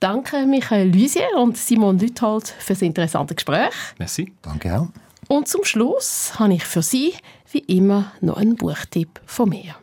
Danke 0.00 0.44
Michael 0.44 0.94
Lusier 0.94 1.28
und 1.36 1.56
Simon 1.56 1.98
Lüthold 1.98 2.48
für 2.48 2.74
das 2.74 2.82
interessante 2.82 3.34
Gespräch. 3.34 3.72
Merci. 3.98 4.30
Danke 4.42 4.78
auch. 4.78 4.88
Und 5.28 5.48
zum 5.48 5.64
Schluss 5.64 6.38
habe 6.38 6.54
ich 6.54 6.64
für 6.64 6.82
Sie 6.82 7.14
wie 7.50 7.60
immer 7.60 8.12
noch 8.20 8.36
einen 8.36 8.56
Buchtipp 8.56 9.20
von 9.26 9.48
mir. 9.48 9.76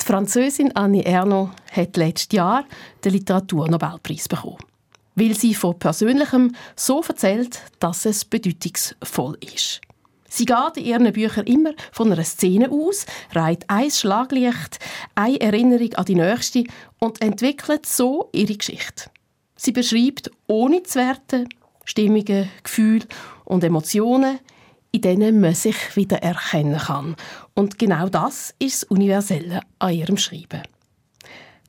Die 0.00 0.06
Französin 0.06 0.74
Annie 0.74 1.04
Ernaux 1.04 1.50
hat 1.70 1.96
letztes 1.96 2.36
Jahr 2.36 2.64
den 3.04 3.12
Literaturnobelpreis 3.12 4.28
bekommen, 4.28 4.58
weil 5.14 5.34
sie 5.34 5.54
von 5.54 5.78
Persönlichem 5.78 6.54
so 6.74 7.02
erzählt, 7.02 7.60
dass 7.78 8.06
es 8.06 8.24
bedeutungsvoll 8.24 9.36
ist. 9.40 9.80
Sie 10.28 10.46
geht 10.46 10.76
in 10.76 10.84
ihren 10.84 11.12
Büchern 11.12 11.46
immer 11.46 11.72
von 11.92 12.12
einer 12.12 12.24
Szene 12.24 12.70
aus, 12.70 13.04
reiht 13.34 13.68
ein 13.68 13.90
Schlaglicht, 13.90 14.78
eine 15.14 15.40
Erinnerung 15.40 15.94
an 15.94 16.04
die 16.04 16.14
nächste 16.14 16.64
und 17.00 17.20
entwickelt 17.20 17.84
so 17.86 18.30
ihre 18.32 18.56
Geschichte. 18.56 19.10
Sie 19.56 19.72
beschreibt, 19.72 20.30
ohne 20.46 20.82
zu 20.84 20.98
werten, 21.00 21.48
Stimmungen, 21.84 22.48
Gefühle 22.62 23.06
und 23.44 23.64
Emotionen, 23.64 24.38
in 24.92 25.02
denen 25.02 25.40
man 25.40 25.54
sich 25.54 25.96
wieder 25.96 26.22
erkennen 26.22 26.78
kann. 26.78 27.16
Und 27.54 27.78
genau 27.78 28.08
das 28.08 28.54
ist 28.58 28.82
das 28.82 28.90
Universelle 28.90 29.60
an 29.78 29.94
ihrem 29.94 30.16
Schreiben. 30.16 30.62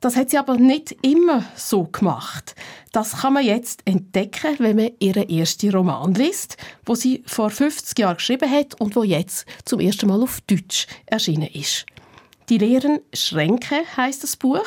Das 0.01 0.15
hat 0.15 0.31
sie 0.31 0.39
aber 0.39 0.57
nicht 0.57 0.95
immer 1.03 1.45
so 1.55 1.83
gemacht. 1.83 2.55
Das 2.91 3.21
kann 3.21 3.33
man 3.33 3.45
jetzt 3.45 3.83
entdecken, 3.85 4.55
wenn 4.57 4.75
man 4.75 4.91
ihren 4.99 5.29
ersten 5.29 5.69
Roman 5.69 6.15
liest, 6.15 6.57
wo 6.85 6.95
sie 6.95 7.23
vor 7.27 7.51
50 7.51 7.99
Jahren 7.99 8.17
geschrieben 8.17 8.49
hat 8.49 8.81
und 8.81 8.95
wo 8.95 9.03
jetzt 9.03 9.45
zum 9.63 9.79
ersten 9.79 10.07
Mal 10.07 10.23
auf 10.23 10.41
Deutsch 10.41 10.87
erschienen 11.05 11.49
ist. 11.53 11.85
Die 12.49 12.57
leeren 12.57 12.99
Schränke 13.13 13.83
heißt 13.95 14.23
das 14.23 14.35
Buch, 14.35 14.65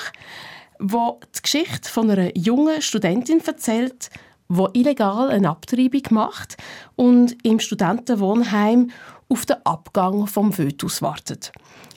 wo 0.79 1.19
die 1.37 1.43
Geschichte 1.43 1.91
von 1.91 2.11
einer 2.11 2.37
jungen 2.37 2.81
Studentin 2.81 3.45
erzählt, 3.45 4.11
wo 4.49 4.69
illegal 4.73 5.31
eine 5.31 5.51
Abtreibung 5.51 6.03
macht 6.11 6.57
und 6.97 7.37
im 7.45 7.61
Studentenwohnheim 7.61 8.91
auf 9.29 9.47
den 9.47 9.57
Abgang 9.65 10.27
vom 10.27 10.53
Fötus 10.53 11.03
wartet. 11.03 11.53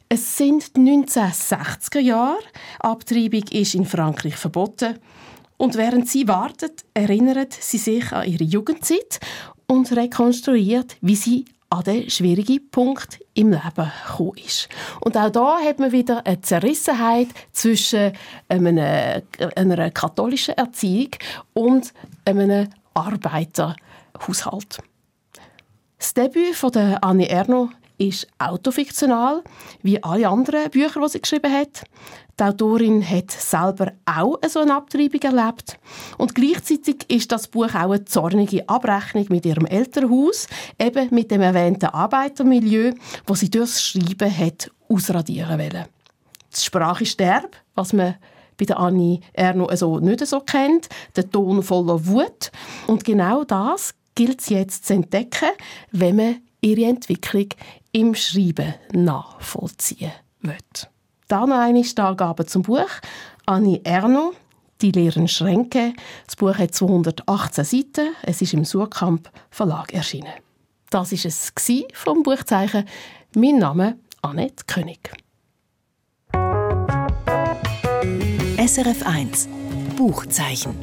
Es 0.10 0.38
sind 0.38 0.75
die 0.77 0.81
1960er 0.81 1.99
Jahre. 1.99 2.38
Abtreibung 2.79 3.43
ist 3.51 3.75
in 3.75 3.86
Frankreich 3.86 4.38
verboten. 4.38 4.99
Und 5.57 5.75
während 5.75 6.07
sie 6.07 6.27
wartet, 6.27 6.86
erinnert 6.93 7.51
sie 7.51 7.77
sich 7.77 8.12
an 8.13 8.27
ihre 8.27 8.43
Jugendzeit 8.43 9.19
und 9.65 9.91
rekonstruiert, 9.91 10.95
wie 11.01 11.15
sie 11.15 11.45
an 11.69 11.84
den 11.84 12.10
schwierigen 12.10 12.69
Punkt 12.69 13.19
im 13.34 13.51
Leben 13.51 13.91
gekommen 14.08 14.38
ist. 14.38 14.69
Und 15.01 15.17
auch 15.17 15.30
da 15.30 15.60
hat 15.60 15.80
man 15.80 15.91
wieder 15.91 16.25
eine 16.25 16.41
Zerrissenheit 16.41 17.27
zwischen 17.51 18.13
einer, 18.47 19.21
einer 19.56 19.91
katholischen 19.91 20.56
Erziehung 20.56 21.10
und 21.53 21.93
einem 22.25 22.69
Arbeiterhaushalt. 22.93 24.77
Das 25.97 26.13
Debüt 26.13 26.56
von 26.56 26.71
der 26.71 27.03
Annie 27.03 27.27
Ernaux 27.27 27.69
ist 27.97 28.27
autofiktional, 28.38 29.43
wie 29.81 30.01
alle 30.03 30.27
anderen 30.27 30.69
Bücher, 30.69 31.01
die 31.01 31.10
sie 31.10 31.21
geschrieben 31.21 31.51
hat. 31.51 31.83
Die 32.39 32.43
Autorin 32.43 33.07
hat 33.07 33.31
selber 33.31 33.93
auch 34.05 34.38
so 34.47 34.60
eine 34.60 34.75
Abtreibung 34.75 35.21
erlebt. 35.21 35.79
Und 36.19 36.36
gleichzeitig 36.36 36.97
ist 37.07 37.31
das 37.31 37.47
Buch 37.47 37.73
auch 37.73 37.91
eine 37.91 38.05
zornige 38.05 38.69
Abrechnung 38.69 39.25
mit 39.29 39.45
ihrem 39.45 39.65
Elternhaus, 39.65 40.47
eben 40.79 41.07
mit 41.10 41.31
dem 41.31 41.41
erwähnten 41.41 41.88
Arbeitermilieu, 41.88 42.93
wo 43.25 43.33
sie 43.33 43.49
durchs 43.49 43.81
Schreiben 43.81 44.38
hat 44.38 44.69
ausradieren 44.88 45.57
wollen. 45.60 45.86
Die 46.55 46.62
Sprache 46.62 47.03
ist 47.03 47.19
derb, 47.19 47.55
was 47.73 47.93
man 47.93 48.15
bei 48.57 48.65
der 48.65 48.79
Annie 48.79 49.19
Erno 49.33 49.65
also 49.65 49.99
nicht 49.99 50.25
so 50.25 50.39
kennt, 50.39 50.89
der 51.15 51.29
Ton 51.29 51.63
voller 51.63 52.05
Wut. 52.05 52.51
Und 52.88 53.03
genau 53.03 53.43
das 53.43 53.93
gilt 54.15 54.41
es 54.41 54.49
jetzt 54.49 54.86
zu 54.86 54.93
entdecken, 54.93 55.49
wenn 55.91 56.15
man 56.15 56.41
ihre 56.62 56.89
Entwicklung 56.89 57.49
im 57.91 58.15
Schreiben 58.15 58.73
nachvollziehen 58.93 60.12
will. 60.41 60.58
Dann 61.28 61.52
eine 61.52 61.84
Angabe 61.97 62.45
zum 62.45 62.62
Buch. 62.62 62.89
Annie 63.45 63.82
Erno, 63.84 64.34
«Die 64.82 64.91
leeren 64.91 65.28
Schränke». 65.28 65.93
Das 66.26 66.36
Buch 66.36 66.58
hat 66.58 66.73
218 66.73 67.63
Seiten. 67.65 68.13
Es 68.23 68.41
ist 68.41 68.54
im 68.54 68.63
Surkamp 68.63 69.30
Verlag 69.50 69.93
erschienen. 69.93 70.34
Das 70.89 71.12
war 71.12 71.26
es 71.26 71.54
vom 71.93 72.23
Buchzeichen. 72.23 72.86
Mein 73.36 73.58
Name 73.58 73.97
Annette 74.21 74.63
König. 74.67 75.12
SRF 78.58 79.06
1 79.06 79.50
Buchzeichen. 79.95 80.76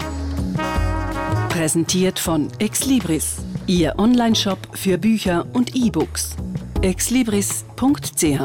Präsentiert 1.49 2.19
von 2.19 2.49
Exlibris, 2.59 3.37
Ihr 3.67 3.95
Onlineshop 3.99 4.59
für 4.73 4.99
Bücher 4.99 5.47
und 5.53 5.75
E-Books. 5.75 6.37
exlibris.ch 6.85 8.41